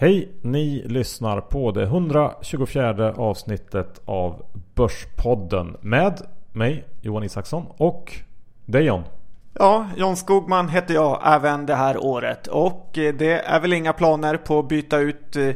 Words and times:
Hej! 0.00 0.32
Ni 0.42 0.82
lyssnar 0.86 1.40
på 1.40 1.70
det 1.70 1.82
124 1.82 3.12
avsnittet 3.12 4.00
av 4.04 4.42
Börspodden 4.74 5.76
med 5.80 6.20
mig 6.52 6.84
Johan 7.00 7.22
Isaksson 7.22 7.66
och 7.76 8.12
dig 8.64 8.84
John. 8.84 9.02
Ja, 9.52 9.86
John 9.96 10.16
Skogman 10.16 10.68
heter 10.68 10.94
jag 10.94 11.20
även 11.24 11.66
det 11.66 11.74
här 11.74 12.04
året 12.04 12.46
och 12.46 12.88
det 12.92 13.32
är 13.32 13.60
väl 13.60 13.72
inga 13.72 13.92
planer 13.92 14.36
på 14.36 14.58
att 14.58 14.68
byta 14.68 14.98
ut 14.98 15.36
eh, 15.36 15.50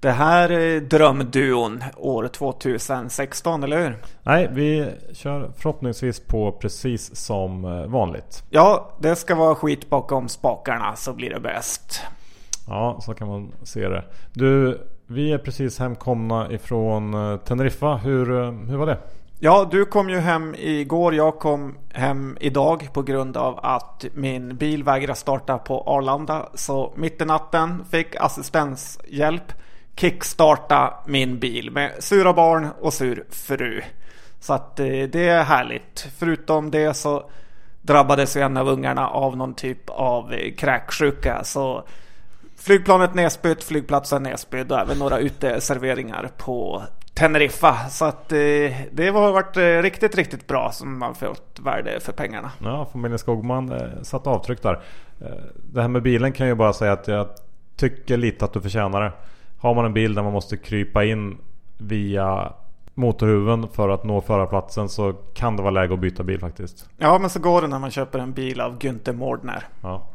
det 0.00 0.10
här 0.10 0.50
eh, 0.50 0.82
drömduon 0.82 1.84
år 1.96 2.28
2016, 2.28 3.62
eller 3.62 3.78
hur? 3.78 3.96
Nej, 4.22 4.48
vi 4.52 4.88
kör 5.12 5.50
förhoppningsvis 5.56 6.20
på 6.20 6.52
precis 6.52 7.16
som 7.16 7.64
eh, 7.64 7.86
vanligt. 7.86 8.44
Ja, 8.50 8.96
det 9.00 9.16
ska 9.16 9.34
vara 9.34 9.54
skit 9.54 9.90
bakom 9.90 10.28
spakarna 10.28 10.96
så 10.96 11.12
blir 11.12 11.30
det 11.30 11.40
bäst. 11.40 12.02
Ja, 12.66 12.98
så 13.00 13.14
kan 13.14 13.28
man 13.28 13.52
se 13.62 13.88
det. 13.88 14.04
Du, 14.32 14.80
vi 15.06 15.32
är 15.32 15.38
precis 15.38 15.78
hemkomna 15.78 16.52
ifrån 16.52 17.14
eh, 17.14 17.36
Teneriffa. 17.36 17.96
Hur, 17.96 18.30
eh, 18.30 18.50
hur 18.50 18.76
var 18.76 18.86
det? 18.86 18.98
Ja, 19.38 19.68
du 19.70 19.84
kom 19.84 20.10
ju 20.10 20.18
hem 20.18 20.54
igår. 20.58 21.14
Jag 21.14 21.38
kom 21.38 21.74
hem 21.92 22.36
idag 22.40 22.88
på 22.92 23.02
grund 23.02 23.36
av 23.36 23.58
att 23.62 24.04
min 24.14 24.56
bil 24.56 24.84
vägrar 24.84 25.14
starta 25.14 25.58
på 25.58 25.80
Arlanda. 25.80 26.48
Så 26.54 26.92
mitt 26.96 27.22
i 27.22 27.24
natten 27.24 27.84
fick 27.90 28.16
assistenshjälp 28.16 29.52
kickstarta 29.96 30.94
min 31.06 31.38
bil 31.38 31.70
med 31.70 31.92
sura 31.98 32.32
barn 32.32 32.68
och 32.80 32.92
sur 32.92 33.24
fru. 33.30 33.82
Så 34.40 34.52
att 34.52 34.80
eh, 34.80 34.86
det 34.86 35.28
är 35.28 35.42
härligt. 35.42 36.08
Förutom 36.18 36.70
det 36.70 36.94
så 36.94 37.30
drabbades 37.82 38.36
en 38.36 38.56
av 38.56 38.68
ungarna 38.68 39.08
av 39.08 39.36
någon 39.36 39.54
typ 39.54 39.90
av 39.90 40.34
kräksjuka. 40.56 41.44
Så 41.44 41.84
flygplanet 42.66 43.14
nedspytt, 43.14 43.64
flygplatsen 43.64 44.22
nedspydd 44.22 44.72
och 44.72 44.78
även 44.78 44.98
några 44.98 45.18
uteserveringar 45.18 46.30
på 46.36 46.82
Teneriffa. 47.14 47.88
Så 47.90 48.04
att 48.04 48.32
eh, 48.32 48.38
det 48.92 49.08
har 49.08 49.32
varit 49.32 49.56
riktigt, 49.84 50.14
riktigt 50.14 50.46
bra 50.46 50.72
som 50.72 50.98
man 50.98 51.14
fått 51.14 51.60
värde 51.62 52.00
för 52.00 52.12
pengarna. 52.12 52.50
Ja, 52.64 52.88
familjen 52.92 53.18
Skogman 53.18 53.72
eh, 53.72 54.02
satt 54.02 54.26
avtryck 54.26 54.62
där. 54.62 54.80
det 55.54 55.80
här 55.80 55.88
med 55.88 56.02
bilen 56.02 56.32
kan 56.32 56.46
jag 56.46 56.52
ju 56.52 56.58
bara 56.58 56.72
säga 56.72 56.92
att 56.92 57.08
jag 57.08 57.28
tycker 57.76 58.16
lite 58.16 58.44
att 58.44 58.52
du 58.52 58.60
förtjänar 58.60 59.00
det. 59.00 59.12
Har 59.58 59.74
man 59.74 59.84
en 59.84 59.94
bil 59.94 60.14
där 60.14 60.22
man 60.22 60.32
måste 60.32 60.56
krypa 60.56 61.04
in 61.04 61.38
via 61.78 62.52
motorhuven 62.94 63.68
för 63.68 63.88
att 63.88 64.04
nå 64.04 64.20
förarplatsen 64.20 64.88
så 64.88 65.12
kan 65.12 65.56
det 65.56 65.62
vara 65.62 65.70
läge 65.70 65.94
att 65.94 66.00
byta 66.00 66.22
bil 66.22 66.40
faktiskt. 66.40 66.88
Ja, 66.98 67.18
men 67.18 67.30
så 67.30 67.40
går 67.40 67.62
det 67.62 67.68
när 67.68 67.78
man 67.78 67.90
köper 67.90 68.18
en 68.18 68.32
bil 68.32 68.60
av 68.60 68.78
Günther 68.78 69.12
Mordner. 69.12 69.64
Ja. 69.80 70.08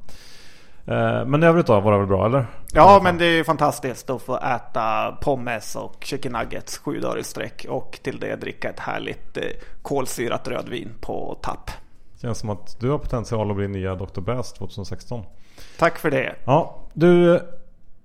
Eh, 0.86 1.26
men 1.26 1.44
i 1.44 1.46
övrigt 1.46 1.68
då, 1.68 1.80
var 1.80 1.92
det 1.92 1.98
väl 1.98 2.08
bra 2.08 2.26
eller? 2.26 2.46
Ja, 2.74 3.00
men 3.04 3.18
det 3.18 3.26
är 3.26 3.32
ju 3.32 3.44
fantastiskt 3.44 4.10
att 4.10 4.22
få 4.22 4.38
äta 4.38 5.18
pommes 5.22 5.76
och 5.76 5.96
chicken 6.04 6.32
nuggets 6.32 6.78
sju 6.78 7.00
dagar 7.00 7.18
i 7.18 7.24
sträck 7.24 7.66
och 7.70 8.00
till 8.04 8.20
det 8.20 8.36
dricka 8.36 8.70
ett 8.70 8.80
härligt 8.80 9.38
eh, 9.38 9.44
kolsyrat 9.82 10.48
rödvin 10.48 10.90
på 11.02 11.38
tapp. 11.42 11.72
Känns 12.22 12.38
som 12.38 12.50
att 12.50 12.80
du 12.80 12.90
har 12.90 12.98
potential 12.98 13.50
att 13.50 13.58
bli 13.58 13.68
nya 13.68 13.96
Dr. 13.96 14.22
Bäst 14.22 14.56
2016. 14.56 15.24
Tack 15.80 16.00
för 16.00 16.12
det. 16.12 16.36
Ja, 16.46 16.76
du 16.94 17.40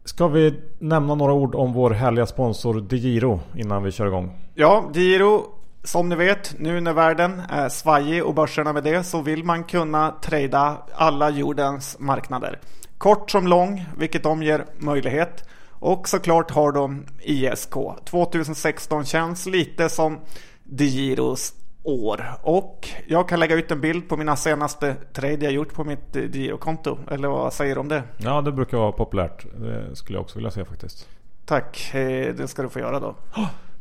Ska 0.07 0.29
vi 0.29 0.55
nämna 0.79 1.15
några 1.15 1.33
ord 1.33 1.55
om 1.55 1.73
vår 1.73 1.91
härliga 1.91 2.27
sponsor 2.27 2.81
DeGiro 2.81 3.41
innan 3.57 3.83
vi 3.83 3.93
kör 3.93 4.07
igång? 4.07 4.31
Ja, 4.55 4.85
DeGiro 4.95 5.45
som 5.87 6.09
ni 6.09 6.17
vet, 6.17 6.55
nu 6.59 6.81
när 6.81 6.92
världen 6.92 7.42
är 7.48 7.69
svajig 7.69 8.25
och 8.25 8.34
börserna 8.34 8.73
med 8.73 8.84
det 8.84 9.05
så 9.05 9.23
vill 9.23 9.45
man 9.45 9.65
kunna 9.65 10.15
trada 10.23 10.78
alla 10.95 11.31
jordens 11.31 11.97
marknader. 11.98 12.59
Kort 12.99 13.31
som 13.31 13.47
lång, 13.47 13.84
vilket 13.97 14.22
de 14.22 14.43
ger 14.43 14.65
möjlighet. 14.78 15.49
Och 15.71 16.09
såklart 16.09 16.50
har 16.50 16.72
de 16.72 17.06
ISK. 17.22 17.75
2016 18.05 19.05
känns 19.05 19.47
lite 19.47 19.88
som 19.88 20.19
DeGiros 20.65 21.55
år. 21.83 22.25
Och 22.43 22.88
jag 23.06 23.28
kan 23.28 23.41
lägga 23.41 23.55
ut 23.55 23.71
en 23.71 23.81
bild 23.81 24.09
på 24.09 24.16
mina 24.16 24.37
senaste 24.37 24.94
trade 25.12 25.44
jag 25.44 25.53
gjort 25.53 25.75
på 25.75 25.84
mitt 25.84 26.16
girokonto. 26.32 26.99
Eller 27.11 27.28
vad 27.28 27.53
säger 27.53 27.75
du 27.75 27.81
om 27.81 27.88
det? 27.88 28.03
Ja, 28.16 28.41
det 28.41 28.53
brukar 28.53 28.78
vara 28.78 28.93
populärt. 28.93 29.47
Det 29.56 29.97
skulle 29.97 30.16
jag 30.16 30.22
också 30.22 30.38
vilja 30.38 30.50
se 30.50 30.65
faktiskt. 30.65 31.09
Tack, 31.44 31.94
eh, 31.94 32.34
det 32.34 32.49
ska 32.49 32.62
du 32.62 32.69
få 32.69 32.78
göra 32.78 33.00
då. 33.00 33.15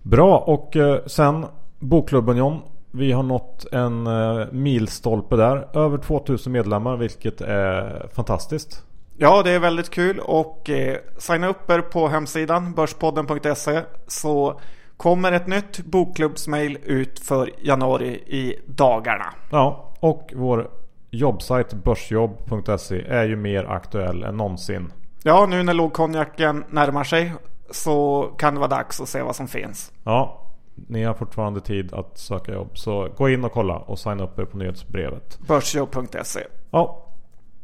Bra, 0.02 0.38
och 0.38 0.76
eh, 0.76 1.06
sen 1.06 1.46
Bokklubben 1.80 2.38
John. 2.38 2.62
Vi 2.92 3.12
har 3.12 3.24
nått 3.24 3.66
en 3.72 4.08
eh, 4.08 4.46
milstolpe 4.52 5.36
där. 5.36 5.78
Över 5.78 5.98
2000 5.98 6.52
medlemmar, 6.54 6.98
vilket 6.98 7.42
är 7.42 8.08
fantastiskt. 8.14 8.84
Ja, 9.18 9.44
det 9.44 9.52
är 9.52 9.60
väldigt 9.60 9.90
kul 9.90 10.20
och 10.20 10.70
eh, 10.70 10.98
signa 11.18 11.48
upp 11.48 11.70
er 11.70 11.82
på 11.82 12.08
hemsidan 12.08 12.74
börspodden.se 12.74 13.82
så 14.08 14.60
kommer 14.98 15.32
ett 15.32 15.48
nytt 15.48 15.86
bokklubbsmail 15.86 16.78
ut 16.84 17.20
för 17.20 17.52
januari 17.62 18.08
i 18.28 18.56
dagarna. 18.66 19.26
Ja, 19.52 19.94
och 20.00 20.34
vår 20.36 20.70
jobbsajt 21.12 21.74
börsjobb.se 21.74 23.02
är 23.08 23.24
ju 23.24 23.36
mer 23.36 23.66
aktuell 23.66 24.24
än 24.24 24.38
någonsin. 24.38 24.92
Ja, 25.24 25.46
nu 25.50 25.64
när 25.64 25.74
lågkonjaken 25.74 26.64
närmar 26.70 27.04
sig 27.04 27.34
så 27.72 28.30
kan 28.38 28.54
det 28.54 28.60
vara 28.60 28.70
dags 28.70 29.02
att 29.02 29.10
se 29.10 29.22
vad 29.22 29.36
som 29.36 29.48
finns. 29.48 29.92
Ja, 30.04 30.45
ni 30.76 31.04
har 31.04 31.14
fortfarande 31.14 31.62
tid 31.62 31.94
att 31.94 32.18
söka 32.18 32.54
jobb. 32.54 32.70
Så 32.74 33.08
gå 33.18 33.30
in 33.30 33.44
och 33.44 33.52
kolla 33.52 33.78
och 33.78 34.00
signa 34.00 34.24
upp 34.24 34.40
er 34.40 34.46
på 34.46 34.58
nyhetsbrevet. 34.58 35.40
Börsjobb.se 35.48 36.40
Ja, 36.72 37.06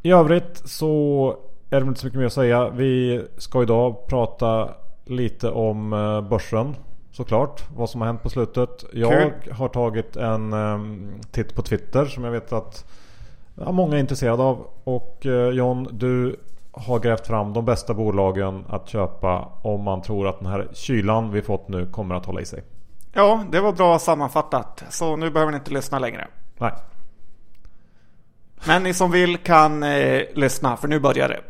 i 0.02 0.12
övrigt 0.12 0.62
så 0.66 1.36
är 1.70 1.82
det 1.82 1.88
inte 1.88 2.00
så 2.00 2.08
mycket 2.08 2.20
mer 2.20 2.26
att 2.26 2.34
säga. 2.34 2.70
Vi 2.70 3.22
ska 3.38 3.62
idag 3.62 4.08
prata 4.08 4.70
lite 5.06 5.50
om 5.50 5.94
eh, 5.94 6.30
börsen 6.30 6.76
såklart. 7.12 7.64
Vad 7.76 7.90
som 7.90 8.02
har 8.02 8.08
hänt 8.08 8.24
på 8.24 8.30
slutet. 8.30 8.86
Jag 8.94 9.34
Kul. 9.44 9.54
har 9.54 9.68
tagit 9.68 10.16
en 10.16 10.54
um, 10.54 11.14
titt 11.32 11.56
på 11.56 11.62
Twitter 11.62 12.06
som 12.06 12.24
jag 12.24 12.32
vet 12.32 12.54
att 12.54 12.86
många 13.56 13.96
är 13.96 14.00
intresserade 14.00 14.44
av. 14.44 14.68
Och 14.84 15.22
uh, 15.26 15.50
John, 15.50 15.88
du 15.92 16.36
har 16.72 17.00
grävt 17.00 17.28
fram 17.28 17.54
de 17.54 17.66
bästa 17.66 17.94
bolagen 17.94 18.66
att 18.70 18.90
köpa 18.90 19.50
om 19.62 19.84
man 19.84 20.02
tror 20.02 20.28
att 20.28 20.40
den 20.40 20.48
här 20.48 20.68
kylan 20.74 21.32
vi 21.32 21.42
fått 21.42 21.68
nu 21.68 21.86
kommer 21.86 22.16
att 22.16 22.26
hålla 22.26 22.42
i 22.42 22.46
sig. 22.46 22.64
Ja, 23.14 23.44
det 23.52 23.60
var 23.60 23.74
bra 23.74 24.00
sammanfattat. 24.00 24.84
Så 24.90 25.16
nu 25.16 25.30
behöver 25.30 25.52
ni 25.52 25.58
inte 25.58 25.72
lyssna 25.72 26.00
längre. 26.00 26.28
Nej. 26.58 26.72
Men 28.66 28.84
ni 28.84 28.94
som 28.94 29.12
vill 29.12 29.38
kan 29.38 29.84
eh, 29.84 30.22
lyssna 30.34 30.78
för 30.78 30.88
nu 30.88 31.00
börjar 31.00 31.30
det. 31.30 31.42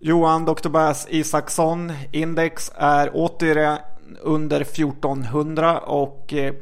Johan 0.00 0.44
Dr. 0.44 0.68
Bass 0.68 1.06
Isaksson 1.10 1.92
index 2.12 2.72
är 2.74 3.16
åter 3.16 3.78
under 4.20 4.60
1400 4.60 5.78
och 5.78 6.34
eh, 6.34 6.54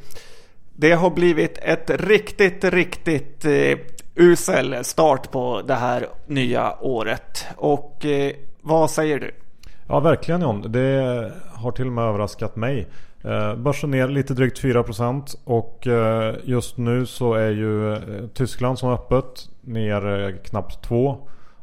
det 0.73 0.91
har 0.91 1.09
blivit 1.09 1.57
ett 1.57 1.89
riktigt, 1.89 2.63
riktigt 2.63 3.45
eh, 3.45 3.77
usel 4.15 4.83
start 4.83 5.31
på 5.31 5.61
det 5.61 5.75
här 5.75 6.07
nya 6.27 6.75
året. 6.81 7.45
Och 7.57 8.05
eh, 8.05 8.31
vad 8.61 8.91
säger 8.91 9.19
du? 9.19 9.31
Ja, 9.87 9.99
verkligen 9.99 10.41
John. 10.41 10.71
Det 10.71 11.31
har 11.53 11.71
till 11.71 11.87
och 11.87 11.93
med 11.93 12.03
överraskat 12.03 12.55
mig. 12.55 12.87
Eh, 13.23 13.55
börsen 13.55 13.91
ner 13.91 14.07
lite 14.07 14.33
drygt 14.33 14.61
4% 14.61 15.35
och 15.43 15.87
eh, 15.87 16.35
just 16.43 16.77
nu 16.77 17.05
så 17.05 17.33
är 17.33 17.49
ju 17.49 17.93
eh, 17.93 17.99
Tyskland 18.33 18.79
som 18.79 18.89
är 18.89 18.93
öppet 18.93 19.49
ner 19.61 20.31
knappt 20.43 20.89
2%. 20.89 21.17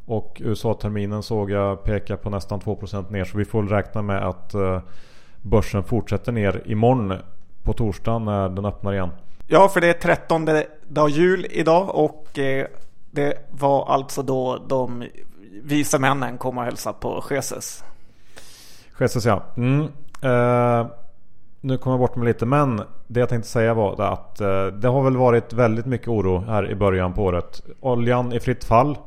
Och 0.05 0.43
USA-terminen 0.45 1.23
såg 1.23 1.51
jag 1.51 1.85
peka 1.85 2.17
på 2.17 2.31
nästan 2.31 2.61
2% 2.61 3.13
ner. 3.13 3.25
Så 3.25 3.39
vi 3.39 3.45
får 3.45 3.63
räkna 3.63 4.03
med 4.03 4.29
att 4.29 4.55
börsen 5.43 5.85
fortsätter 5.85 6.33
ner 6.33 6.63
imorgon 6.67 7.15
på 7.63 7.73
torsdag 7.73 8.19
när 8.19 8.49
den 8.49 8.65
öppnar 8.65 8.93
igen. 8.93 9.11
Ja, 9.47 9.69
för 9.69 9.81
det 9.81 9.89
är 9.89 9.93
13 9.93 10.49
dag 10.89 11.11
jul 11.11 11.47
idag 11.51 11.95
och 11.95 12.27
det 13.11 13.51
var 13.51 13.87
alltså 13.87 14.23
då 14.23 14.63
de 14.69 15.05
visa 15.63 15.99
männen 15.99 16.39
kom 16.39 16.59
och 16.59 16.65
hälsade 16.65 16.97
på 17.01 17.25
Jesus. 17.31 17.85
Jesus 19.03 19.27
ja. 19.27 19.43
Mm. 19.57 19.81
Uh, 20.25 20.87
nu 21.61 21.79
kommer 21.79 21.95
jag 21.95 22.01
bort 22.01 22.17
med 22.17 22.27
lite 22.27 22.47
men 22.47 22.83
det 23.07 23.21
jag 23.21 23.29
tänkte 23.29 23.49
säga 23.49 23.75
var 23.75 24.01
att 24.01 24.41
uh, 24.41 24.67
det 24.67 24.89
har 24.89 25.03
väl 25.03 25.17
varit 25.17 25.53
väldigt 25.53 25.87
mycket 25.87 26.09
oro 26.09 26.39
här 26.39 26.71
i 26.71 26.75
början 26.75 27.13
på 27.13 27.23
året. 27.23 27.63
Oljan 27.81 28.33
i 28.33 28.41
fritt 28.41 28.65
fall. 28.65 28.99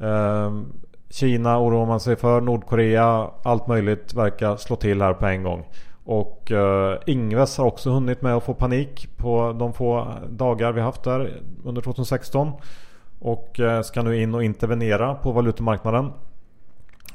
Uh, 0.00 0.62
Kina 1.10 1.60
oroar 1.60 1.86
man 1.86 2.00
sig 2.00 2.16
för, 2.16 2.40
Nordkorea, 2.40 3.30
allt 3.42 3.66
möjligt 3.66 4.14
verkar 4.14 4.56
slå 4.56 4.76
till 4.76 5.02
här 5.02 5.12
på 5.12 5.26
en 5.26 5.42
gång. 5.42 5.64
Och 6.04 6.52
uh, 6.54 6.94
Ingves 7.06 7.58
har 7.58 7.66
också 7.66 7.90
hunnit 7.90 8.22
med 8.22 8.34
att 8.34 8.44
få 8.44 8.54
panik 8.54 9.08
på 9.16 9.56
de 9.58 9.72
få 9.72 10.08
dagar 10.28 10.72
vi 10.72 10.80
haft 10.80 11.02
där 11.02 11.40
under 11.64 11.82
2016. 11.82 12.52
Och 13.18 13.60
uh, 13.60 13.82
ska 13.82 14.02
nu 14.02 14.22
in 14.22 14.34
och 14.34 14.44
intervenera 14.44 15.14
på 15.14 15.32
valutamarknaden. 15.32 16.12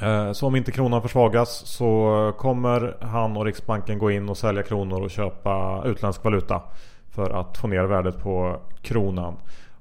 Eh, 0.02 0.32
så 0.32 0.48
om 0.48 0.56
inte 0.56 0.72
kronan 0.72 1.02
försvagas 1.02 1.50
så 1.66 2.34
kommer 2.38 2.98
han 3.02 3.38
och 3.38 3.46
Riksbanken 3.46 4.00
gå 4.00 4.12
in 4.12 4.30
och 4.30 4.38
sälja 4.38 4.64
kronor 4.64 5.02
och 5.02 5.12
köpa 5.12 5.84
utländsk 5.86 6.24
valuta. 6.24 6.62
För 7.10 7.30
att 7.30 7.58
få 7.58 7.68
ner 7.68 7.84
värdet 7.84 8.20
på 8.20 8.60
kronan. 8.82 9.36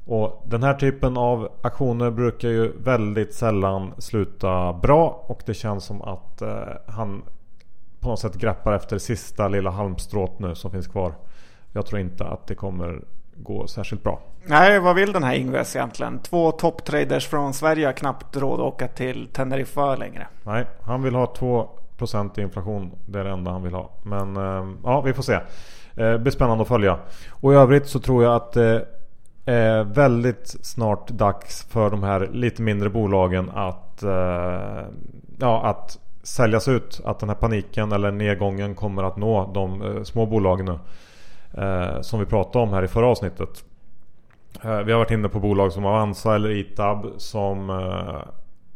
Och 0.06 0.43
den 0.46 0.62
här 0.62 0.75
typen 0.75 1.16
av 1.16 1.49
aktioner 1.62 2.11
brukar 2.11 2.49
ju 2.49 2.72
väldigt 2.78 3.34
sällan 3.34 3.93
sluta 3.99 4.72
bra 4.72 5.25
och 5.26 5.43
det 5.46 5.55
känns 5.55 5.84
som 5.84 6.02
att 6.02 6.43
eh, 6.43 6.58
han 6.87 7.22
på 8.00 8.08
något 8.08 8.20
sätt 8.20 8.34
greppar 8.34 8.72
efter 8.72 8.99
sista 8.99 9.49
lilla 9.49 9.70
halmstrået 9.70 10.38
nu 10.38 10.55
som 10.55 10.70
finns 10.70 10.87
kvar. 10.87 11.14
Jag 11.72 11.87
tror 11.87 12.00
inte 12.00 12.25
att 12.25 12.46
det 12.46 12.55
kommer 12.55 13.02
gå 13.37 13.66
särskilt 13.66 14.02
bra. 14.02 14.20
Nej, 14.46 14.81
vad 14.81 14.96
vill 14.96 15.12
den 15.12 15.23
här 15.23 15.35
Ingves 15.35 15.76
egentligen? 15.76 16.19
Två 16.19 16.52
topptraders 16.52 17.26
från 17.26 17.55
Sverige 17.55 17.87
har 17.87 17.93
knappt 17.93 18.37
råd 18.37 18.61
att 18.61 18.67
åka 18.67 18.88
till 18.88 19.29
Teneriffa 19.32 19.96
längre. 19.96 20.26
Nej, 20.43 20.67
han 20.82 21.02
vill 21.02 21.14
ha 21.14 21.35
2% 21.99 22.41
inflation. 22.41 22.93
Det 23.06 23.20
är 23.20 23.25
det 23.25 23.31
enda 23.31 23.50
han 23.50 23.62
vill 23.62 23.75
ha. 23.75 23.91
Men 24.02 24.37
eh, 24.37 24.69
ja, 24.85 25.00
vi 25.00 25.12
får 25.12 25.23
se. 25.23 25.32
Eh, 25.32 25.41
det 25.94 26.19
blir 26.19 26.32
spännande 26.32 26.62
att 26.62 26.69
följa. 26.69 26.99
Och 27.31 27.52
i 27.52 27.56
övrigt 27.56 27.87
så 27.87 28.00
tror 28.00 28.25
jag 28.25 28.35
att 28.35 28.52
det 28.52 28.87
är 29.46 29.85
väldigt 29.85 30.56
snart 30.62 31.08
dags 31.08 31.64
för 31.64 31.90
de 31.90 32.02
här 32.02 32.29
lite 32.32 32.62
mindre 32.62 32.90
bolagen 32.90 33.50
att, 33.55 34.02
ja, 35.38 35.67
att 35.67 35.99
säljas 36.23 36.69
ut. 36.69 37.00
Att 37.05 37.19
den 37.19 37.29
här 37.29 37.37
paniken 37.37 37.93
eller 37.93 38.12
nedgången 38.12 38.75
kommer 38.75 39.02
att 39.02 39.17
nå 39.17 39.50
de 39.55 40.00
små 40.05 40.26
bolagen 40.26 40.67
nu. 40.67 40.79
Som 42.02 42.20
vi 42.20 42.26
pratade 42.26 42.62
om 42.62 42.73
här 42.73 42.82
i 42.82 42.88
förra 42.88 43.06
avsnittet. 43.06 43.64
Eh, 44.64 44.78
vi 44.78 44.93
har 44.93 44.99
varit 44.99 45.11
inne 45.11 45.28
på 45.28 45.40
bolag 45.40 45.72
som 45.72 45.87
Avanza 45.87 46.34
eller 46.34 46.50
Itab 46.50 47.06
som 47.16 47.70
eh, 47.70 48.22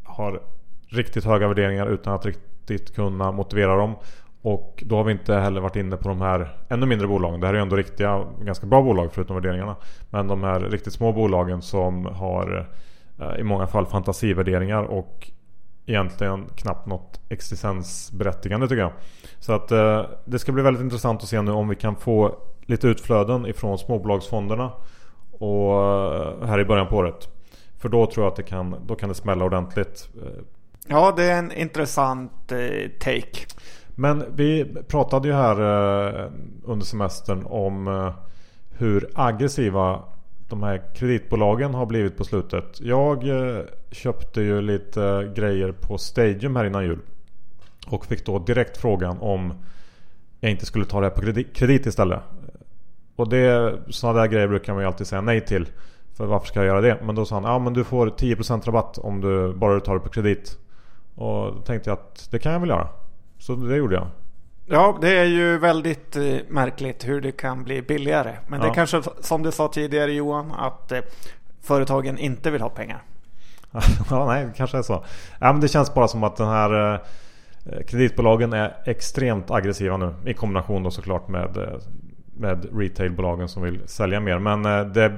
har 0.04 0.40
riktigt 0.88 1.24
höga 1.24 1.48
värderingar 1.48 1.86
utan 1.86 2.14
att 2.14 2.26
riktigt 2.26 2.94
kunna 2.94 3.32
motivera 3.32 3.76
dem. 3.76 3.94
Och 4.42 4.82
då 4.86 4.96
har 4.96 5.04
vi 5.04 5.12
inte 5.12 5.34
heller 5.34 5.60
varit 5.60 5.76
inne 5.76 5.96
på 5.96 6.08
de 6.08 6.20
här 6.20 6.56
ännu 6.68 6.86
mindre 6.86 7.08
bolagen. 7.08 7.40
Det 7.40 7.46
här 7.46 7.54
är 7.54 7.58
ju 7.58 7.62
ändå 7.62 7.76
riktiga, 7.76 8.24
ganska 8.42 8.66
bra 8.66 8.82
bolag 8.82 9.12
förutom 9.12 9.36
värderingarna. 9.36 9.76
Men 10.10 10.28
de 10.28 10.42
här 10.42 10.60
riktigt 10.60 10.92
små 10.92 11.12
bolagen 11.12 11.62
som 11.62 12.06
har 12.06 12.68
eh, 13.18 13.40
i 13.40 13.42
många 13.42 13.66
fall 13.66 13.86
fantasivärderingar 13.86 14.82
och 14.82 15.30
egentligen 15.86 16.46
knappt 16.56 16.86
något 16.86 17.20
existensberättigande 17.28 18.68
tycker 18.68 18.82
jag. 18.82 18.92
Så 19.38 19.52
att 19.52 19.68
det 20.24 20.38
ska 20.38 20.52
bli 20.52 20.62
väldigt 20.62 20.82
intressant 20.82 21.22
att 21.22 21.28
se 21.28 21.42
nu 21.42 21.50
om 21.50 21.68
vi 21.68 21.76
kan 21.76 21.96
få 21.96 22.36
lite 22.66 22.88
utflöden 22.88 23.46
ifrån 23.46 23.78
småbolagsfonderna 23.78 24.70
och 25.38 25.74
eh, 25.74 26.46
här 26.46 26.60
i 26.60 26.64
början 26.64 26.88
på 26.88 26.96
året. 26.96 27.28
För 27.78 27.88
då 27.88 28.06
tror 28.06 28.24
jag 28.24 28.30
att 28.30 28.36
det 28.36 28.42
kan, 28.42 28.76
då 28.86 28.94
kan 28.94 29.08
det 29.08 29.14
smälla 29.14 29.44
ordentligt. 29.44 30.08
Ja, 30.86 31.14
det 31.16 31.24
är 31.24 31.38
en 31.38 31.52
intressant 31.52 32.52
eh, 32.52 32.90
take. 33.00 33.46
Men 34.00 34.24
vi 34.34 34.74
pratade 34.88 35.28
ju 35.28 35.34
här 35.34 35.60
eh, 35.60 36.30
under 36.64 36.86
semestern 36.86 37.46
om 37.46 37.88
eh, 37.88 38.12
hur 38.70 39.10
aggressiva 39.14 40.02
de 40.48 40.62
här 40.62 40.82
kreditbolagen 40.94 41.74
har 41.74 41.86
blivit 41.86 42.16
på 42.16 42.24
slutet. 42.24 42.80
Jag 42.80 43.28
eh, 43.28 43.62
köpte 43.90 44.40
ju 44.40 44.60
lite 44.60 45.32
grejer 45.36 45.72
på 45.72 45.98
Stadium 45.98 46.56
här 46.56 46.64
innan 46.64 46.84
jul. 46.84 46.98
Och 47.86 48.06
fick 48.06 48.26
då 48.26 48.38
direkt 48.38 48.76
frågan 48.76 49.18
om 49.18 49.54
jag 50.40 50.50
inte 50.50 50.66
skulle 50.66 50.84
ta 50.84 51.00
det 51.00 51.06
här 51.06 51.14
på 51.14 51.42
kredit 51.54 51.86
istället. 51.86 52.20
Och 53.18 53.28
det, 53.28 53.78
sådana 53.88 54.20
där 54.20 54.26
grejer 54.26 54.48
brukar 54.48 54.72
man 54.74 54.82
ju 54.82 54.86
alltid 54.86 55.06
säga 55.06 55.20
nej 55.20 55.40
till. 55.40 55.68
För 56.16 56.26
varför 56.26 56.46
ska 56.46 56.58
jag 56.60 56.66
göra 56.66 56.80
det? 56.80 56.98
Men 57.02 57.14
då 57.14 57.24
sa 57.24 57.34
han 57.34 57.44
ja 57.44 57.58
men 57.58 57.72
du 57.72 57.84
får 57.84 58.06
10% 58.06 58.66
rabatt 58.66 58.98
om 58.98 59.20
du 59.20 59.52
bara 59.54 59.80
tar 59.80 59.94
det 59.94 60.00
på 60.00 60.08
kredit. 60.08 60.58
Och 61.14 61.54
då 61.54 61.60
tänkte 61.66 61.90
jag 61.90 61.98
att 61.98 62.28
det 62.30 62.38
kan 62.38 62.52
jag 62.52 62.60
väl 62.60 62.68
göra. 62.68 62.88
Så 63.38 63.54
det 63.54 63.76
gjorde 63.76 63.94
jag. 63.94 64.06
Ja, 64.66 64.98
det 65.00 65.18
är 65.18 65.24
ju 65.24 65.58
väldigt 65.58 66.16
eh, 66.16 66.36
märkligt 66.48 67.08
hur 67.08 67.20
det 67.20 67.32
kan 67.32 67.64
bli 67.64 67.82
billigare. 67.82 68.36
Men 68.48 68.60
ja. 68.60 68.66
det 68.66 68.72
är 68.72 68.74
kanske 68.74 69.02
som 69.20 69.42
du 69.42 69.52
sa 69.52 69.68
tidigare 69.68 70.12
Johan, 70.12 70.52
att 70.52 70.92
eh, 70.92 71.00
företagen 71.62 72.18
inte 72.18 72.50
vill 72.50 72.62
ha 72.62 72.68
pengar. 72.68 73.02
ja, 74.10 74.26
nej, 74.26 74.44
det 74.44 74.52
kanske 74.56 74.78
är 74.78 74.82
så. 74.82 75.04
Ja, 75.40 75.52
men 75.52 75.60
det 75.60 75.68
känns 75.68 75.94
bara 75.94 76.08
som 76.08 76.24
att 76.24 76.36
den 76.36 76.48
här 76.48 76.94
eh, 76.94 77.00
kreditbolagen 77.86 78.52
är 78.52 78.76
extremt 78.84 79.50
aggressiva 79.50 79.96
nu. 79.96 80.14
I 80.26 80.34
kombination 80.34 80.82
då 80.82 80.90
såklart 80.90 81.28
med, 81.28 81.80
med 82.38 82.66
retailbolagen 82.78 83.48
som 83.48 83.62
vill 83.62 83.80
sälja 83.86 84.20
mer. 84.20 84.38
Men 84.38 84.64
eh, 84.64 84.80
det 84.80 85.12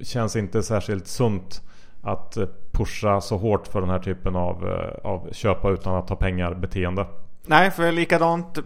känns 0.00 0.36
inte 0.36 0.62
särskilt 0.62 1.06
sunt 1.06 1.62
att 2.02 2.36
eh, 2.36 2.46
pusha 2.72 3.20
så 3.20 3.36
hårt 3.36 3.66
för 3.66 3.80
den 3.80 3.90
här 3.90 3.98
typen 3.98 4.36
av, 4.36 4.68
eh, 4.68 5.10
av 5.10 5.32
köpa 5.32 5.70
utan 5.70 5.94
att 5.94 6.08
ta 6.08 6.16
pengar 6.16 6.54
beteende. 6.54 7.06
Nej, 7.46 7.70
för 7.70 7.92
likadant 7.92 8.58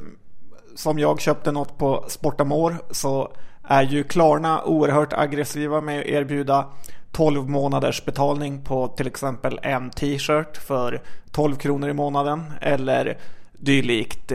som 0.75 0.99
jag 0.99 1.21
köpte 1.21 1.53
något 1.53 1.79
på 1.79 2.05
Sportamore 2.09 2.77
så 2.91 3.33
är 3.63 3.83
ju 3.83 4.05
Klarna 4.05 4.65
oerhört 4.65 5.13
aggressiva 5.13 5.81
med 5.81 6.01
att 6.01 6.07
erbjuda 6.07 6.67
12 7.13 7.49
månaders 7.49 8.05
betalning 8.05 8.65
på 8.65 8.89
till 8.89 9.07
exempel 9.07 9.61
en 9.63 9.91
t-shirt 9.91 10.57
för 10.57 11.03
12 11.31 11.57
kronor 11.57 11.89
i 11.89 11.93
månaden 11.93 12.53
eller 12.61 13.19
dylikt. 13.53 14.33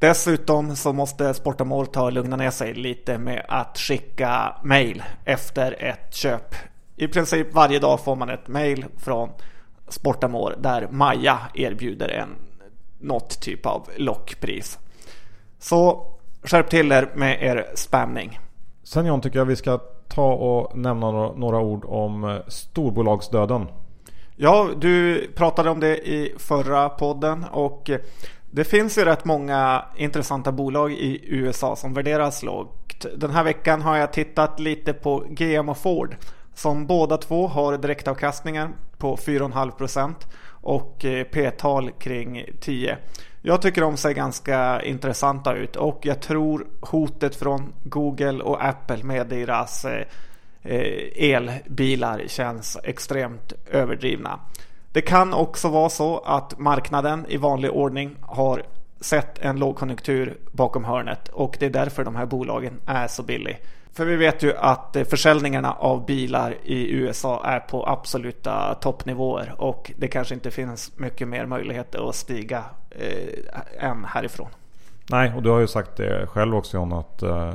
Dessutom 0.00 0.76
så 0.76 0.92
måste 0.92 1.34
Sportamore 1.34 1.86
ta 1.86 2.02
och 2.02 2.12
lugna 2.12 2.36
ner 2.36 2.50
sig 2.50 2.74
lite 2.74 3.18
med 3.18 3.46
att 3.48 3.78
skicka 3.78 4.56
mail 4.62 5.02
efter 5.24 5.82
ett 5.82 6.14
köp. 6.14 6.54
I 6.96 7.08
princip 7.08 7.54
varje 7.54 7.78
dag 7.78 8.00
får 8.00 8.16
man 8.16 8.30
ett 8.30 8.48
mail 8.48 8.84
från 8.96 9.30
Sportamore 9.88 10.56
där 10.58 10.88
Maja 10.90 11.38
erbjuder 11.54 12.08
en 12.08 12.28
något 12.98 13.40
typ 13.40 13.66
av 13.66 13.88
lockpris. 13.96 14.78
Så 15.58 16.06
skärp 16.42 16.70
till 16.70 16.92
er 16.92 17.10
med 17.14 17.42
er 17.42 17.70
spamning. 17.74 18.38
Sen 18.82 19.06
John 19.06 19.20
tycker 19.20 19.38
jag 19.38 19.46
vi 19.46 19.56
ska 19.56 19.78
ta 20.08 20.32
och 20.32 20.76
nämna 20.76 21.10
några 21.32 21.60
ord 21.60 21.84
om 21.84 22.24
eh, 22.24 22.36
storbolagsdöden. 22.48 23.66
Ja, 24.36 24.68
du 24.76 25.26
pratade 25.34 25.70
om 25.70 25.80
det 25.80 26.08
i 26.08 26.34
förra 26.38 26.88
podden 26.88 27.44
och 27.52 27.90
det 28.50 28.64
finns 28.64 28.98
ju 28.98 29.04
rätt 29.04 29.24
många 29.24 29.84
intressanta 29.96 30.52
bolag 30.52 30.92
i 30.92 31.20
USA 31.22 31.76
som 31.76 31.94
värderas 31.94 32.42
lågt. 32.42 33.06
Den 33.16 33.30
här 33.30 33.44
veckan 33.44 33.82
har 33.82 33.96
jag 33.96 34.12
tittat 34.12 34.60
lite 34.60 34.92
på 34.92 35.24
GM 35.28 35.68
och 35.68 35.78
Ford 35.78 36.16
som 36.54 36.86
båda 36.86 37.16
två 37.16 37.46
har 37.46 37.78
direktavkastningar 37.78 38.70
på 38.98 39.16
4,5 39.16 39.70
procent 39.70 40.28
och 40.48 41.04
eh, 41.04 41.24
P-tal 41.24 41.90
kring 41.90 42.44
10. 42.60 42.98
Jag 43.42 43.62
tycker 43.62 43.80
de 43.80 43.96
ser 43.96 44.12
ganska 44.12 44.82
intressanta 44.82 45.54
ut 45.54 45.76
och 45.76 46.00
jag 46.02 46.20
tror 46.20 46.66
hotet 46.80 47.36
från 47.36 47.72
Google 47.84 48.42
och 48.42 48.64
Apple 48.64 49.04
med 49.04 49.26
deras 49.26 49.84
eh, 49.84 50.06
eh, 50.62 51.34
elbilar 51.34 52.22
känns 52.26 52.78
extremt 52.84 53.52
överdrivna. 53.70 54.40
Det 54.92 55.00
kan 55.00 55.34
också 55.34 55.68
vara 55.68 55.88
så 55.88 56.18
att 56.18 56.58
marknaden 56.58 57.26
i 57.28 57.36
vanlig 57.36 57.70
ordning 57.70 58.16
har 58.20 58.62
sett 59.00 59.38
en 59.38 59.58
lågkonjunktur 59.58 60.38
bakom 60.52 60.84
hörnet 60.84 61.28
och 61.28 61.56
det 61.60 61.66
är 61.66 61.70
därför 61.70 62.04
de 62.04 62.16
här 62.16 62.26
bolagen 62.26 62.80
är 62.86 63.08
så 63.08 63.22
billiga. 63.22 63.56
För 63.92 64.04
vi 64.04 64.16
vet 64.16 64.42
ju 64.42 64.56
att 64.56 64.96
eh, 64.96 65.04
försäljningarna 65.04 65.72
av 65.72 66.06
bilar 66.06 66.56
i 66.62 66.90
USA 66.92 67.44
är 67.44 67.60
på 67.60 67.88
absoluta 67.88 68.74
toppnivåer 68.74 69.54
och 69.58 69.92
det 69.96 70.08
kanske 70.08 70.34
inte 70.34 70.50
finns 70.50 70.98
mycket 70.98 71.28
mer 71.28 71.46
möjligheter 71.46 72.08
att 72.08 72.14
stiga 72.14 72.64
eh, 72.90 73.88
än 73.90 74.04
härifrån. 74.04 74.48
Nej, 75.10 75.32
och 75.36 75.42
du 75.42 75.50
har 75.50 75.60
ju 75.60 75.66
sagt 75.66 75.96
det 75.96 76.26
själv 76.26 76.54
också 76.54 76.76
John 76.76 76.92
att 76.92 77.22
eh, 77.22 77.54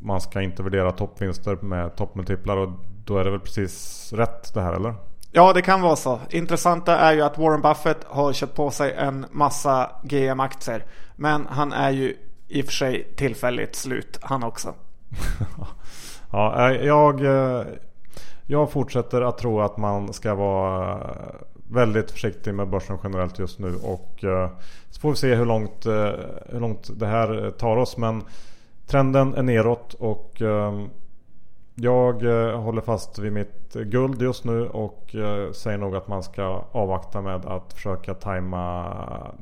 man 0.00 0.20
ska 0.20 0.42
inte 0.42 0.62
värdera 0.62 0.92
toppvinster 0.92 1.56
med 1.56 1.96
toppmultiplar 1.96 2.56
och 2.56 2.70
då 3.04 3.18
är 3.18 3.24
det 3.24 3.30
väl 3.30 3.40
precis 3.40 4.12
rätt 4.12 4.54
det 4.54 4.60
här 4.60 4.72
eller? 4.72 4.94
Ja, 5.36 5.52
det 5.52 5.62
kan 5.62 5.80
vara 5.80 5.96
så. 5.96 6.20
Intressanta 6.30 6.98
är 6.98 7.12
ju 7.12 7.22
att 7.22 7.38
Warren 7.38 7.62
Buffett 7.62 8.04
har 8.04 8.32
köpt 8.32 8.54
på 8.54 8.70
sig 8.70 8.92
en 8.92 9.26
massa 9.30 9.90
GM-aktier. 10.02 10.84
Men 11.16 11.46
han 11.46 11.72
är 11.72 11.90
ju 11.90 12.16
i 12.48 12.62
och 12.62 12.64
för 12.64 12.72
sig 12.72 13.14
tillfälligt 13.16 13.76
slut 13.76 14.18
han 14.22 14.44
också. 14.44 14.74
ja, 16.32 16.70
eh, 16.70 16.86
jag, 16.86 17.24
eh, 17.24 17.66
jag 18.46 18.70
fortsätter 18.70 19.22
att 19.22 19.38
tro 19.38 19.60
att 19.60 19.76
man 19.76 20.12
ska 20.12 20.34
vara 20.34 20.92
eh, 20.92 21.34
väldigt 21.70 22.10
försiktig 22.10 22.54
med 22.54 22.68
börsen 22.68 22.98
generellt 23.02 23.38
just 23.38 23.58
nu. 23.58 23.74
Och 23.76 24.24
så 24.90 25.00
får 25.00 25.10
vi 25.10 25.16
se 25.16 25.34
hur 25.34 25.46
långt, 25.46 25.86
hur 26.46 26.60
långt 26.60 26.90
det 26.94 27.06
här 27.06 27.50
tar 27.50 27.76
oss. 27.76 27.96
Men 27.96 28.22
trenden 28.86 29.34
är 29.34 29.42
neråt 29.42 29.94
och 29.94 30.42
jag 31.78 32.22
eh, 32.22 32.60
håller 32.60 32.80
fast 32.80 33.18
vid 33.18 33.32
mitt 33.32 33.72
guld 33.72 34.22
just 34.22 34.44
nu 34.44 34.68
och 34.68 35.14
eh, 35.14 35.52
säger 35.52 35.78
nog 35.78 35.96
att 35.96 36.08
man 36.08 36.22
ska 36.22 36.64
avvakta 36.72 37.20
med 37.20 37.46
att 37.46 37.72
försöka 37.72 38.14
tajma 38.14 38.92